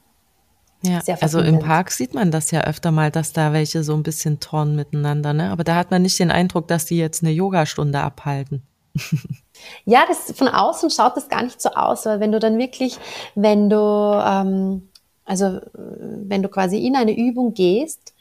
Ja, 0.81 0.99
also 1.21 1.39
im 1.39 1.59
Park 1.59 1.91
sieht 1.91 2.13
man 2.13 2.31
das 2.31 2.51
ja 2.51 2.61
öfter 2.61 2.91
mal, 2.91 3.09
dass 3.09 3.33
da 3.33 3.53
welche 3.53 3.83
so 3.83 3.95
ein 3.95 4.03
bisschen 4.03 4.39
torn 4.39 4.75
miteinander, 4.75 5.33
ne? 5.33 5.49
Aber 5.49 5.63
da 5.63 5.75
hat 5.75 5.89
man 5.89 6.03
nicht 6.03 6.19
den 6.19 6.29
Eindruck, 6.29 6.67
dass 6.67 6.85
die 6.85 6.97
jetzt 6.97 7.23
eine 7.23 7.31
Yogastunde 7.31 7.99
abhalten. 7.99 8.61
Ja, 9.85 10.05
das 10.07 10.31
von 10.37 10.47
außen 10.47 10.89
schaut 10.89 11.15
das 11.17 11.29
gar 11.29 11.43
nicht 11.43 11.61
so 11.61 11.69
aus, 11.69 12.05
weil 12.05 12.19
wenn 12.19 12.31
du 12.31 12.39
dann 12.39 12.57
wirklich, 12.57 12.97
wenn 13.35 13.69
du, 13.69 13.77
ähm, 13.77 14.89
also 15.25 15.59
wenn 15.73 16.43
du 16.43 16.49
quasi 16.49 16.85
in 16.85 16.95
eine 16.95 17.17
Übung 17.17 17.53
gehst 17.53 18.13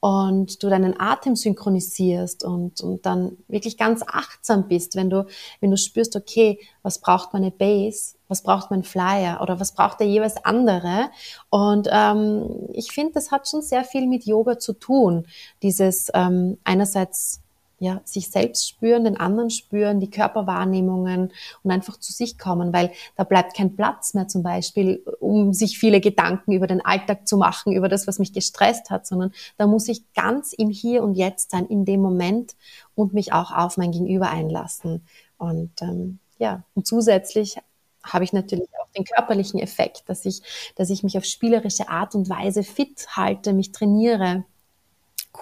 und 0.00 0.62
du 0.62 0.68
deinen 0.68 0.98
Atem 0.98 1.36
synchronisierst 1.36 2.44
und, 2.44 2.80
und 2.80 3.06
dann 3.06 3.36
wirklich 3.46 3.76
ganz 3.76 4.02
achtsam 4.06 4.66
bist, 4.68 4.96
wenn 4.96 5.10
du, 5.10 5.26
wenn 5.60 5.70
du 5.70 5.76
spürst, 5.76 6.16
okay, 6.16 6.58
was 6.82 6.98
braucht 6.98 7.32
meine 7.32 7.52
Base, 7.52 8.14
was 8.26 8.42
braucht 8.42 8.70
mein 8.70 8.82
Flyer 8.82 9.40
oder 9.40 9.60
was 9.60 9.74
braucht 9.74 10.00
der 10.00 10.08
jeweils 10.08 10.44
andere. 10.44 11.10
Und 11.50 11.88
ähm, 11.90 12.68
ich 12.72 12.90
finde, 12.90 13.12
das 13.12 13.30
hat 13.30 13.48
schon 13.48 13.62
sehr 13.62 13.84
viel 13.84 14.08
mit 14.08 14.24
Yoga 14.24 14.58
zu 14.58 14.72
tun. 14.72 15.26
Dieses 15.62 16.10
ähm, 16.14 16.58
einerseits 16.64 17.41
ja, 17.82 18.00
sich 18.04 18.30
selbst 18.30 18.68
spüren, 18.68 19.02
den 19.02 19.16
anderen 19.16 19.50
spüren, 19.50 19.98
die 19.98 20.08
Körperwahrnehmungen 20.08 21.32
und 21.64 21.70
einfach 21.72 21.98
zu 21.98 22.12
sich 22.12 22.38
kommen, 22.38 22.72
weil 22.72 22.92
da 23.16 23.24
bleibt 23.24 23.56
kein 23.56 23.74
Platz 23.74 24.14
mehr 24.14 24.28
zum 24.28 24.44
Beispiel, 24.44 25.04
um 25.18 25.52
sich 25.52 25.80
viele 25.80 26.00
Gedanken 26.00 26.52
über 26.52 26.68
den 26.68 26.84
Alltag 26.84 27.26
zu 27.26 27.36
machen, 27.36 27.72
über 27.72 27.88
das, 27.88 28.06
was 28.06 28.20
mich 28.20 28.32
gestresst 28.32 28.90
hat, 28.90 29.04
sondern 29.04 29.32
da 29.56 29.66
muss 29.66 29.88
ich 29.88 30.12
ganz 30.14 30.52
im 30.52 30.70
Hier 30.70 31.02
und 31.02 31.16
Jetzt 31.16 31.50
sein, 31.50 31.66
in 31.66 31.84
dem 31.84 32.00
Moment 32.00 32.54
und 32.94 33.14
mich 33.14 33.32
auch 33.32 33.50
auf 33.50 33.76
mein 33.76 33.90
Gegenüber 33.90 34.30
einlassen. 34.30 35.04
Und 35.36 35.72
ähm, 35.82 36.20
ja, 36.38 36.62
und 36.74 36.86
zusätzlich 36.86 37.56
habe 38.04 38.22
ich 38.22 38.32
natürlich 38.32 38.68
auch 38.80 38.90
den 38.96 39.04
körperlichen 39.04 39.58
Effekt, 39.58 40.04
dass 40.06 40.24
ich, 40.24 40.40
dass 40.76 40.88
ich 40.88 41.02
mich 41.02 41.18
auf 41.18 41.24
spielerische 41.24 41.88
Art 41.88 42.14
und 42.14 42.28
Weise 42.28 42.62
fit 42.62 43.08
halte, 43.16 43.52
mich 43.52 43.72
trainiere. 43.72 44.44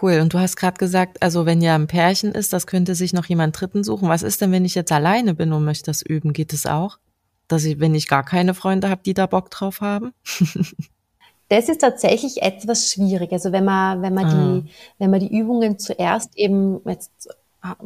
Cool. 0.00 0.20
Und 0.20 0.33
du 0.33 0.38
hast 0.38 0.57
gerade 0.57 0.79
gesagt, 0.79 1.22
also 1.22 1.46
wenn 1.46 1.61
ja 1.61 1.74
ein 1.74 1.87
Pärchen 1.87 2.33
ist, 2.33 2.53
das 2.53 2.66
könnte 2.66 2.94
sich 2.94 3.12
noch 3.12 3.26
jemand 3.26 3.61
Dritten 3.61 3.83
suchen. 3.85 4.09
Was 4.09 4.22
ist 4.22 4.40
denn, 4.40 4.53
wenn 4.53 4.64
ich 4.64 4.74
jetzt 4.74 4.92
alleine 4.92 5.35
bin 5.35 5.53
und 5.53 5.64
möchte 5.64 5.87
das 5.87 6.03
üben? 6.03 6.33
Geht 6.33 6.53
es 6.53 6.66
auch? 6.66 6.98
Dass 7.48 7.64
ich, 7.64 7.81
wenn 7.81 7.94
ich 7.94 8.07
gar 8.07 8.24
keine 8.24 8.55
Freunde 8.55 8.88
habe, 8.88 9.03
die 9.05 9.14
da 9.14 9.26
Bock 9.26 9.50
drauf 9.50 9.81
haben? 9.81 10.12
Das 11.53 11.68
ist 11.68 11.81
tatsächlich 11.81 12.42
etwas 12.42 12.92
schwierig. 12.92 13.33
Also 13.33 13.50
wenn 13.50 13.64
man, 13.64 14.03
wenn 14.03 14.14
man 14.14 14.24
ah. 14.24 14.31
die, 14.31 14.70
wenn 14.98 15.11
man 15.11 15.18
die 15.18 15.37
Übungen 15.37 15.81
zuerst 15.81 16.38
eben 16.38 16.81
jetzt 16.87 17.29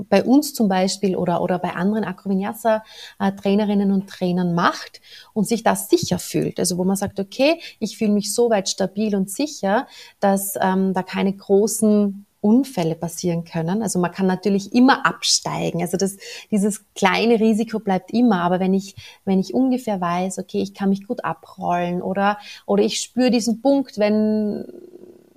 bei 0.08 0.24
uns 0.24 0.54
zum 0.54 0.68
Beispiel 0.68 1.16
oder, 1.16 1.42
oder 1.42 1.58
bei 1.58 1.74
anderen 1.74 2.04
Akrovinyasa-Trainerinnen 2.04 3.92
und 3.92 4.08
Trainern 4.08 4.54
macht 4.54 5.00
und 5.32 5.46
sich 5.46 5.62
da 5.62 5.76
sicher 5.76 6.18
fühlt. 6.18 6.58
Also 6.58 6.78
wo 6.78 6.84
man 6.84 6.96
sagt, 6.96 7.18
okay, 7.20 7.60
ich 7.78 7.98
fühle 7.98 8.12
mich 8.12 8.34
so 8.34 8.50
weit 8.50 8.68
stabil 8.68 9.14
und 9.16 9.30
sicher, 9.30 9.86
dass 10.20 10.54
ähm, 10.60 10.94
da 10.94 11.02
keine 11.02 11.32
großen 11.32 12.26
Unfälle 12.44 12.94
passieren 12.94 13.44
können. 13.44 13.82
Also 13.82 13.98
man 13.98 14.12
kann 14.12 14.26
natürlich 14.26 14.74
immer 14.74 15.06
absteigen. 15.06 15.80
Also 15.80 15.96
das, 15.96 16.18
dieses 16.50 16.84
kleine 16.94 17.40
Risiko 17.40 17.78
bleibt 17.78 18.12
immer. 18.12 18.42
Aber 18.42 18.60
wenn 18.60 18.74
ich, 18.74 18.94
wenn 19.24 19.40
ich 19.40 19.54
ungefähr 19.54 19.98
weiß, 19.98 20.38
okay, 20.38 20.60
ich 20.60 20.74
kann 20.74 20.90
mich 20.90 21.06
gut 21.06 21.24
abrollen 21.24 22.02
oder, 22.02 22.36
oder 22.66 22.82
ich 22.82 23.00
spüre 23.00 23.30
diesen 23.30 23.62
Punkt, 23.62 23.98
wenn, 23.98 24.66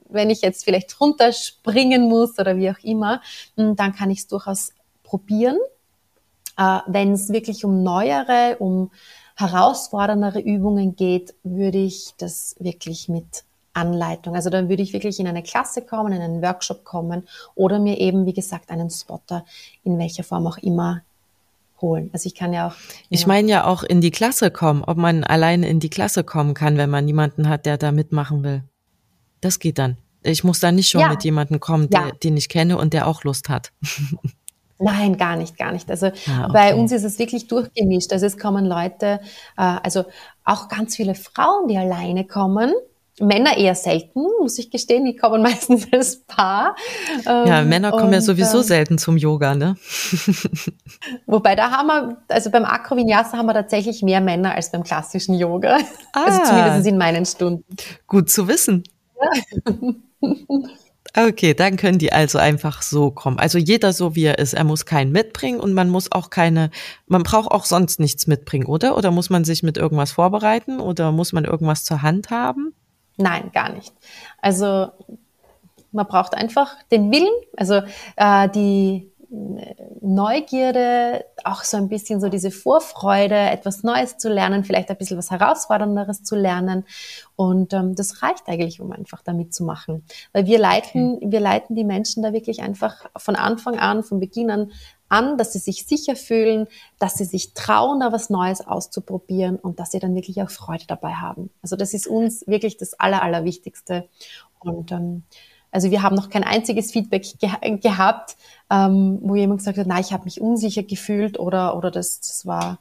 wenn 0.09 0.29
ich 0.29 0.41
jetzt 0.41 0.65
vielleicht 0.65 0.99
runterspringen 0.99 2.07
muss 2.09 2.37
oder 2.39 2.57
wie 2.57 2.69
auch 2.69 2.83
immer, 2.83 3.21
hm, 3.55 3.75
dann 3.75 3.93
kann 3.93 4.09
ich 4.09 4.19
es 4.19 4.27
durchaus 4.27 4.73
probieren. 5.03 5.57
Äh, 6.57 6.79
wenn 6.87 7.13
es 7.13 7.29
wirklich 7.29 7.65
um 7.65 7.83
neuere, 7.83 8.57
um 8.59 8.91
herausforderndere 9.35 10.39
Übungen 10.39 10.95
geht, 10.95 11.35
würde 11.43 11.77
ich 11.77 12.13
das 12.17 12.55
wirklich 12.59 13.07
mit 13.07 13.43
Anleitung. 13.73 14.35
Also 14.35 14.49
dann 14.49 14.67
würde 14.67 14.81
ich 14.81 14.93
wirklich 14.93 15.19
in 15.19 15.27
eine 15.27 15.43
Klasse 15.43 15.83
kommen, 15.83 16.11
in 16.11 16.21
einen 16.21 16.41
Workshop 16.41 16.83
kommen 16.83 17.27
oder 17.53 17.77
mir 17.77 17.99
eben, 17.99 18.25
wie 18.25 18.33
gesagt, 18.33 18.71
einen 18.71 18.89
Spotter 18.89 19.45
in 19.83 19.99
welcher 19.99 20.23
Form 20.23 20.47
auch 20.47 20.57
immer 20.57 21.03
holen. 21.79 22.09
Also 22.11 22.25
ich 22.25 22.33
kann 22.33 22.53
ja 22.53 22.69
auch. 22.69 22.73
Ich 23.09 23.27
meine 23.27 23.49
ja 23.49 23.65
auch 23.65 23.83
in 23.83 24.01
die 24.01 24.09
Klasse 24.09 24.49
kommen, 24.49 24.83
ob 24.83 24.97
man 24.97 25.23
alleine 25.23 25.67
in 25.69 25.79
die 25.79 25.91
Klasse 25.91 26.23
kommen 26.23 26.55
kann, 26.55 26.77
wenn 26.77 26.89
man 26.89 27.05
niemanden 27.05 27.47
hat, 27.47 27.67
der 27.67 27.77
da 27.77 27.91
mitmachen 27.91 28.43
will. 28.43 28.63
Das 29.41 29.60
geht 29.60 29.78
dann. 29.78 29.97
Ich 30.23 30.43
muss 30.43 30.60
da 30.60 30.71
nicht 30.71 30.89
schon 30.89 31.02
ja. 31.02 31.10
mit 31.10 31.23
jemandem 31.23 31.60
kommen, 31.60 31.89
der, 31.89 32.02
ja. 32.02 32.12
den 32.12 32.38
ich 32.38 32.50
kenne 32.50 32.78
und 32.78 32.93
der 32.93 33.08
auch 33.08 33.23
Lust 33.23 33.50
hat. 33.50 33.71
Nein, 34.80 35.17
gar 35.17 35.36
nicht, 35.36 35.58
gar 35.58 35.71
nicht. 35.71 35.89
Also 35.89 36.08
ah, 36.08 36.43
okay. 36.43 36.54
bei 36.54 36.76
uns 36.76 36.91
ist 36.91 37.04
es 37.04 37.17
wirklich 37.17 37.47
durchgemischt. 37.47 38.13
Also 38.13 38.26
es 38.28 38.38
kommen 38.38 38.65
Leute, 38.65 39.19
äh, 39.58 39.62
also 39.84 40.06
auch 40.43 40.67
ganz 40.67 40.95
viele 40.95 41.15
Frauen, 41.15 41.67
die 41.67 41.78
alleine 41.78 42.26
kommen. 42.26 42.73
Männer 43.19 43.58
eher 43.58 43.73
selten, 43.73 44.21
muss 44.39 44.60
ich 44.60 44.69
gestehen, 44.69 45.04
die 45.06 45.15
kommen 45.15 45.41
meistens 45.41 45.88
als 45.91 46.23
Paar. 46.26 46.76
Ja, 47.26 47.62
ähm, 47.62 47.69
Männer 47.69 47.89
kommen 47.89 48.06
und, 48.06 48.13
ja 48.13 48.21
sowieso 48.21 48.60
ähm, 48.60 48.63
selten 48.63 48.97
zum 49.00 49.17
Yoga, 49.17 49.56
ne? 49.56 49.76
Wobei 51.26 51.56
da 51.56 51.71
haben 51.71 51.88
wir, 51.88 52.17
also 52.28 52.52
beim 52.52 52.65
Akrovinyasa 52.65 53.36
haben 53.38 53.47
wir 53.47 53.56
tatsächlich 53.56 54.04
mehr 54.04 54.21
Männer 54.21 54.54
als 54.54 54.71
beim 54.71 54.84
klassischen 54.84 55.34
Yoga. 55.34 55.80
Ah, 56.13 56.26
also 56.26 56.43
zumindest 56.43 56.86
in 56.86 56.97
meinen 57.00 57.26
Stunden. 57.26 57.63
Gut 58.06 58.30
zu 58.30 58.47
wissen. 58.47 58.84
Okay, 61.15 61.53
dann 61.53 61.77
können 61.77 61.97
die 61.97 62.13
also 62.13 62.38
einfach 62.38 62.82
so 62.82 63.12
kommen. 63.12 63.39
Also 63.39 63.58
jeder 63.58 63.93
so 63.93 64.15
wie 64.15 64.25
er 64.25 64.39
ist. 64.39 64.53
Er 64.53 64.63
muss 64.63 64.86
keinen 64.86 65.12
mitbringen 65.12 65.60
und 65.60 65.73
man 65.73 65.89
muss 65.89 66.12
auch 66.12 66.30
keine, 66.30 66.69
man 67.08 67.23
braucht 67.23 67.49
auch 67.49 67.65
sonst 67.65 67.99
nichts 67.99 68.27
mitbringen, 68.27 68.67
oder? 68.67 68.97
Oder 68.97 69.10
muss 69.10 69.30
man 69.30 69.43
sich 69.43 69.63
mit 69.63 69.77
irgendwas 69.77 70.12
vorbereiten 70.12 70.80
oder 70.80 71.12
muss 71.12 71.34
man 71.34 71.45
irgendwas 71.45 71.84
zur 71.86 72.01
Hand 72.01 72.30
haben? 72.30 72.73
Nein, 73.17 73.51
gar 73.51 73.71
nicht. 73.71 73.93
Also 74.41 74.89
man 75.91 76.06
braucht 76.06 76.36
einfach 76.36 76.75
den 76.91 77.12
Willen, 77.12 77.34
also 77.56 77.82
äh, 78.17 78.49
die 78.49 79.10
Neugierde, 79.29 81.25
auch 81.43 81.63
so 81.63 81.77
ein 81.77 81.89
bisschen 81.89 82.21
so 82.21 82.29
diese 82.29 82.51
Vorfreude, 82.51 83.35
etwas 83.35 83.83
Neues 83.83 84.17
zu 84.17 84.29
lernen, 84.29 84.63
vielleicht 84.63 84.89
ein 84.89 84.97
bisschen 84.97 85.17
was 85.17 85.31
Herausfordernderes 85.31 86.23
zu 86.23 86.35
lernen. 86.35 86.85
Und 87.35 87.73
ähm, 87.73 87.95
das 87.95 88.23
reicht 88.23 88.47
eigentlich, 88.47 88.79
um 88.79 88.91
einfach 88.91 89.21
damit 89.23 89.53
zu 89.53 89.63
machen. 89.63 90.05
Weil 90.31 90.45
wir 90.45 90.59
leiten, 90.59 91.15
okay. 91.15 91.27
wir 91.29 91.39
leiten 91.39 91.75
die 91.75 91.83
Menschen 91.83 92.23
da 92.23 92.31
wirklich 92.31 92.61
einfach 92.61 93.05
von 93.17 93.35
Anfang 93.35 93.77
an, 93.77 94.03
von 94.03 94.19
Beginn 94.19 94.49
an 94.49 94.71
an, 95.09 95.37
dass 95.37 95.53
sie 95.53 95.59
sich 95.59 95.85
sicher 95.85 96.15
fühlen, 96.15 96.67
dass 96.99 97.15
sie 97.15 97.25
sich 97.25 97.53
trauen, 97.53 98.01
da 98.01 98.11
was 98.11 98.29
Neues 98.29 98.59
auszuprobieren 98.59 99.57
und 99.57 99.79
dass 99.79 99.91
sie 99.91 99.99
dann 99.99 100.15
wirklich 100.15 100.41
auch 100.41 100.49
Freude 100.49 100.85
dabei 100.87 101.13
haben. 101.13 101.49
Also 101.61 101.75
das 101.75 101.93
ist 101.93 102.07
uns 102.07 102.45
wirklich 102.47 102.77
das 102.77 102.93
Aller, 102.99 103.21
Allerwichtigste. 103.21 104.09
Und 104.59 104.91
ähm, 104.91 105.23
also 105.71 105.91
wir 105.91 106.01
haben 106.01 106.15
noch 106.15 106.30
kein 106.30 106.43
einziges 106.43 106.91
Feedback 106.91 107.25
ge 107.39 107.77
gehabt, 107.77 108.38
ähm, 108.69 109.19
wo 109.21 109.36
jemand 109.36 109.60
gesagt 109.60 109.77
hat, 109.77 109.88
nein, 109.88 110.01
ich 110.01 110.13
habe 110.13 110.25
mich 110.25 110.41
unsicher 110.41 110.84
gefühlt 110.84 111.39
oder, 111.39 111.75
oder 111.77 111.91
das, 111.91 112.19
das 112.19 112.45
war, 112.45 112.80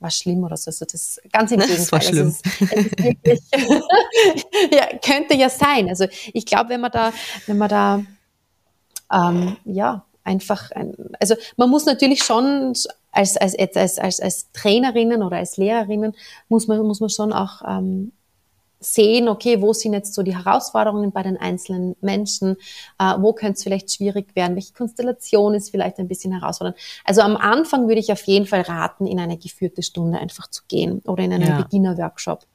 war 0.00 0.10
schlimm 0.10 0.44
oder 0.44 0.56
so. 0.56 0.68
Also 0.70 0.84
das 0.84 1.20
ganz 1.32 1.50
im 1.52 1.60
Gegenteil. 1.60 1.78
Das 1.78 1.92
war 1.92 2.00
schlimm. 2.00 2.26
Also 2.26 2.40
es, 2.60 2.70
es 2.70 2.86
ist 2.86 3.02
wirklich, 3.02 3.40
ja, 4.72 4.98
könnte 4.98 5.34
ja 5.34 5.48
sein. 5.48 5.88
Also 5.88 6.06
ich 6.32 6.46
glaube, 6.46 6.70
wenn 6.70 6.80
man 6.80 6.92
da, 6.92 7.12
wenn 7.46 7.58
man 7.58 7.68
da 7.68 8.02
ähm, 9.12 9.56
ja 9.64 10.04
einfach, 10.24 10.70
ein, 10.72 10.94
also 11.20 11.34
man 11.56 11.70
muss 11.70 11.86
natürlich 11.86 12.22
schon 12.22 12.74
als, 13.12 13.36
als, 13.36 13.58
als, 13.58 13.98
als, 13.98 14.20
als 14.20 14.52
Trainerinnen 14.52 15.22
oder 15.22 15.38
als 15.38 15.56
Lehrerinnen 15.56 16.14
muss 16.48 16.68
man, 16.68 16.80
muss 16.82 17.00
man 17.00 17.10
schon 17.10 17.32
auch 17.32 17.62
ähm, 17.66 18.12
sehen, 18.80 19.28
okay, 19.28 19.60
wo 19.60 19.72
sind 19.72 19.92
jetzt 19.92 20.14
so 20.14 20.22
die 20.22 20.36
Herausforderungen 20.36 21.12
bei 21.12 21.22
den 21.22 21.36
einzelnen 21.36 21.96
Menschen, 22.00 22.56
äh, 22.98 23.14
wo 23.18 23.32
könnte 23.32 23.54
es 23.54 23.62
vielleicht 23.62 23.92
schwierig 23.92 24.34
werden, 24.36 24.54
welche 24.54 24.72
Konstellation 24.72 25.54
ist 25.54 25.70
vielleicht 25.70 25.98
ein 25.98 26.08
bisschen 26.08 26.32
herausfordernd. 26.32 26.78
Also 27.04 27.22
am 27.22 27.36
Anfang 27.36 27.88
würde 27.88 28.00
ich 28.00 28.12
auf 28.12 28.22
jeden 28.22 28.46
Fall 28.46 28.62
raten, 28.62 29.06
in 29.06 29.18
eine 29.18 29.36
geführte 29.36 29.82
Stunde 29.82 30.18
einfach 30.18 30.48
zu 30.48 30.62
gehen 30.68 31.00
oder 31.06 31.24
in 31.24 31.32
einen 31.32 31.48
ja. 31.48 31.62
Beginner-Workshop. 31.62 32.46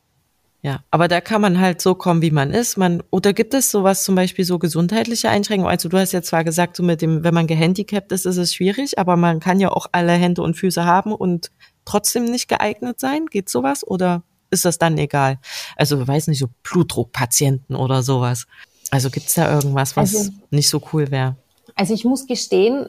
Ja, 0.66 0.80
aber 0.92 1.10
da 1.10 1.20
kann 1.20 1.42
man 1.42 1.60
halt 1.60 1.82
so 1.82 1.94
kommen, 1.94 2.22
wie 2.22 2.32
man 2.32 2.52
ist. 2.52 2.78
Man, 2.78 3.04
oder 3.10 3.34
gibt 3.34 3.54
es 3.54 3.70
sowas 3.70 4.06
zum 4.06 4.16
Beispiel 4.16 4.46
so 4.46 4.60
gesundheitliche 4.60 5.30
Einschränkungen? 5.30 5.70
Also 5.70 5.90
du 5.90 5.98
hast 5.98 6.14
ja 6.14 6.22
zwar 6.22 6.46
gesagt, 6.46 6.78
so 6.78 6.84
mit 6.84 7.02
dem, 7.02 7.26
wenn 7.26 7.34
man 7.34 7.48
gehandicapt 7.48 8.14
ist, 8.14 8.26
ist 8.26 8.38
es 8.38 8.54
schwierig, 8.54 8.98
aber 8.98 9.18
man 9.18 9.42
kann 9.42 9.60
ja 9.60 9.74
auch 9.74 9.88
alle 9.92 10.14
Hände 10.14 10.42
und 10.42 10.56
Füße 10.56 10.86
haben 10.86 11.12
und 11.12 11.52
trotzdem 11.84 12.24
nicht 12.24 12.48
geeignet 12.48 13.02
sein. 13.02 13.26
Geht 13.26 13.50
sowas 13.50 13.86
oder? 13.86 14.24
Ist 14.54 14.66
das 14.66 14.78
dann 14.78 14.98
egal. 14.98 15.40
Also, 15.76 16.08
weiß 16.08 16.28
nicht, 16.28 16.40
so 16.40 16.48
Blutdruckpatienten 16.64 17.76
oder 17.76 18.04
sowas. 18.04 18.48
Also 18.92 19.10
gibt's 19.10 19.34
da 19.34 19.52
irgendwas, 19.52 19.98
was 19.98 20.16
also, 20.16 20.32
nicht 20.52 20.70
so 20.70 20.82
cool 20.94 21.10
wäre? 21.10 21.36
Also 21.76 21.94
ich 21.96 22.06
muss 22.06 22.28
gestehen, 22.28 22.88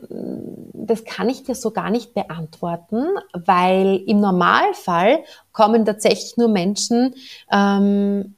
das 0.75 1.05
kann 1.05 1.31
ich 1.31 1.45
dir 1.45 1.55
so 1.55 1.71
gar 1.71 1.89
nicht 1.89 2.13
beantworten, 2.13 3.07
weil 3.33 4.03
im 4.07 4.21
Normalfall 4.21 5.25
kommen 5.53 5.87
tatsächlich 5.87 6.37
nur 6.37 6.49
Menschen, 6.49 7.15
ähm, 7.51 8.35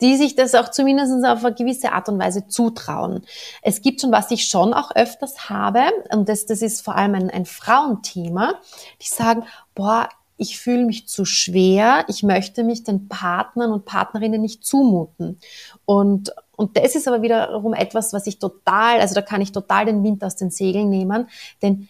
die 0.00 0.16
sich 0.16 0.34
das 0.34 0.54
auch 0.54 0.70
zumindest 0.70 1.24
auf 1.24 1.44
eine 1.44 1.54
gewisse 1.54 1.92
Art 1.92 2.08
und 2.08 2.18
Weise 2.18 2.48
zutrauen. 2.48 3.24
Es 3.62 3.82
gibt 3.82 4.00
schon, 4.00 4.12
was 4.12 4.30
ich 4.30 4.46
schon 4.46 4.74
auch 4.74 4.94
öfters 4.94 5.48
habe, 5.48 5.80
und 6.12 6.28
das, 6.28 6.46
das 6.46 6.62
ist 6.62 6.82
vor 6.82 6.96
allem 6.96 7.14
ein, 7.14 7.30
ein 7.30 7.46
Frauenthema, 7.46 8.54
die 9.00 9.08
sagen, 9.08 9.44
boah, 9.74 10.08
ich 10.42 10.58
fühle 10.58 10.84
mich 10.84 11.06
zu 11.06 11.24
schwer, 11.24 12.04
ich 12.08 12.24
möchte 12.24 12.64
mich 12.64 12.82
den 12.82 13.08
Partnern 13.08 13.72
und 13.72 13.84
Partnerinnen 13.84 14.42
nicht 14.42 14.64
zumuten. 14.64 15.38
Und, 15.84 16.34
und 16.56 16.76
das 16.76 16.96
ist 16.96 17.06
aber 17.06 17.22
wiederum 17.22 17.74
etwas, 17.74 18.12
was 18.12 18.26
ich 18.26 18.40
total, 18.40 19.00
also 19.00 19.14
da 19.14 19.22
kann 19.22 19.40
ich 19.40 19.52
total 19.52 19.86
den 19.86 20.02
Wind 20.02 20.24
aus 20.24 20.34
den 20.34 20.50
Segeln 20.50 20.90
nehmen, 20.90 21.28
denn 21.62 21.88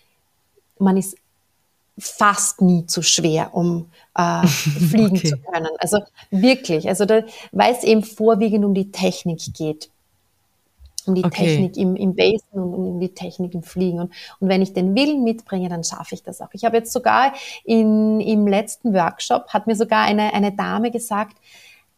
man 0.79 0.99
ist 0.99 1.17
fast 1.99 2.61
nie 2.61 2.85
zu 2.87 3.01
schwer, 3.03 3.55
um 3.55 3.91
äh, 4.17 4.47
fliegen 4.47 5.17
okay. 5.17 5.29
zu 5.29 5.39
können. 5.39 5.71
Also 5.79 6.01
wirklich, 6.31 6.89
also 6.89 7.07
da, 7.07 7.23
weil 7.53 7.73
es 7.73 7.85
eben 7.85 8.03
vorwiegend 8.05 8.67
um 8.67 8.75
die 8.75 8.93
Technik 8.93 9.41
geht 9.55 9.89
um 11.09 11.15
die 11.15 11.25
okay. 11.25 11.47
Technik 11.47 11.77
im, 11.77 11.97
im 11.97 12.15
Basen 12.15 12.53
und 12.53 12.75
um 12.75 13.01
die 13.01 13.15
Technik 13.15 13.55
im 13.55 13.63
Fliegen. 13.63 14.01
Und, 14.01 14.13
und 14.41 14.49
wenn 14.49 14.63
ich 14.63 14.73
den 14.73 14.95
Willen 14.95 15.25
mitbringe, 15.25 15.69
dann 15.69 15.85
schaffe 15.85 16.15
ich 16.15 16.23
das 16.23 16.41
auch. 16.41 16.51
Ich 16.53 16.65
habe 16.65 16.77
jetzt 16.77 16.93
sogar 16.93 17.33
in, 17.65 18.21
im 18.21 18.47
letzten 18.47 18.95
Workshop, 18.95 19.49
hat 19.49 19.67
mir 19.67 19.77
sogar 19.77 20.05
eine, 20.05 20.35
eine 20.35 20.53
Dame 20.53 20.91
gesagt, 20.91 21.37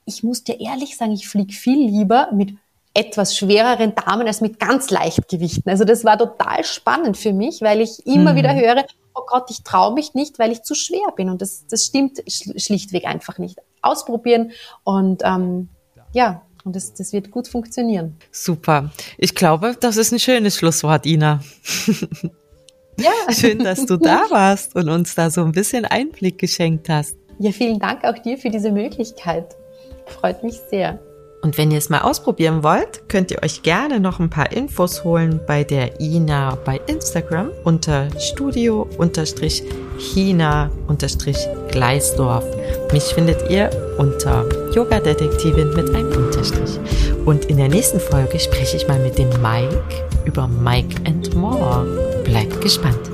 ich 0.07 0.23
muss 0.23 0.45
dir 0.45 0.61
ehrlich 0.61 0.97
sagen, 0.97 1.13
ich 1.13 1.29
fliege 1.29 1.53
viel 1.53 1.87
lieber 1.87 2.29
mit 2.33 2.55
etwas 2.95 3.37
schwereren 3.37 3.95
Damen 3.95 4.27
als 4.27 4.41
mit 4.41 4.61
ganz 4.61 4.91
Leichtgewichten. 4.91 5.69
Also 5.69 5.85
das 5.85 6.05
war 6.05 6.17
total 6.17 6.65
spannend 6.65 7.17
für 7.17 7.33
mich, 7.33 7.61
weil 7.61 7.81
ich 7.81 8.07
immer 8.07 8.33
mhm. 8.33 8.37
wieder 8.37 8.55
höre, 8.55 8.85
oh 9.15 9.23
Gott, 9.27 9.51
ich 9.51 9.65
traue 9.65 9.95
mich 9.95 10.15
nicht, 10.15 10.39
weil 10.39 10.53
ich 10.53 10.63
zu 10.63 10.75
schwer 10.75 11.13
bin. 11.17 11.29
Und 11.29 11.43
das, 11.43 11.67
das 11.67 11.85
stimmt 11.85 12.23
schlichtweg 12.29 13.07
einfach 13.07 13.39
nicht. 13.39 13.59
Ausprobieren 13.83 14.53
und 14.85 15.23
ähm, 15.25 15.69
ja, 16.13 16.43
und 16.65 16.75
das, 16.75 16.95
das 16.95 17.13
wird 17.13 17.31
gut 17.31 17.47
funktionieren. 17.47 18.17
Super. 18.33 18.91
Ich 19.19 19.35
glaube, 19.35 19.77
das 19.79 19.97
ist 19.97 20.13
ein 20.13 20.19
schönes 20.19 20.57
Schlusswort, 20.57 21.07
Ina. 21.07 21.41
Ja. 22.99 23.11
Schön, 23.33 23.59
dass 23.59 23.87
du 23.87 23.97
da 23.97 24.23
warst 24.31 24.75
und 24.75 24.89
uns 24.89 25.15
da 25.15 25.31
so 25.31 25.45
ein 25.45 25.53
bisschen 25.53 25.85
Einblick 25.85 26.39
geschenkt 26.39 26.89
hast. 26.89 27.17
Ja, 27.39 27.53
vielen 27.53 27.79
Dank 27.79 28.05
auch 28.05 28.19
dir 28.19 28.39
für 28.39 28.51
diese 28.51 28.71
Möglichkeit. 28.73 29.57
Freut 30.07 30.43
mich 30.43 30.61
sehr. 30.71 31.01
Und 31.43 31.59
wenn 31.59 31.71
ihr 31.71 31.79
es 31.79 31.91
mal 31.91 32.01
ausprobieren 32.01 32.63
wollt, 32.63 33.09
könnt 33.09 33.31
ihr 33.31 33.43
euch 33.43 33.63
gerne 33.63 34.01
noch 34.01 34.19
ein 34.19 34.31
paar 34.31 34.51
Infos 34.53 35.05
holen 35.05 35.41
bei 35.47 35.63
der 35.63 36.01
Ina 36.01 36.55
bei 36.65 36.81
Instagram 36.87 37.51
unter 37.65 38.09
studio-china-gleisdorf. 39.99 42.45
Mich 42.93 43.05
findet 43.05 43.51
ihr 43.51 43.71
unter 43.99 44.45
Yoga-Detektivin 44.75 45.75
mit 45.75 45.95
einem 45.95 46.13
Unterstrich. 46.13 46.79
Und 47.25 47.47
in 47.47 47.57
der 47.57 47.69
nächsten 47.69 48.01
Folge 48.01 48.39
spreche 48.39 48.77
ich 48.77 48.87
mal 48.89 48.99
mit 48.99 49.19
dem 49.19 49.29
Mike 49.41 49.83
über 50.25 50.49
Mike 50.49 50.97
and 51.07 51.35
More. 51.35 51.87
Bleibt 52.25 52.61
gespannt. 52.61 53.14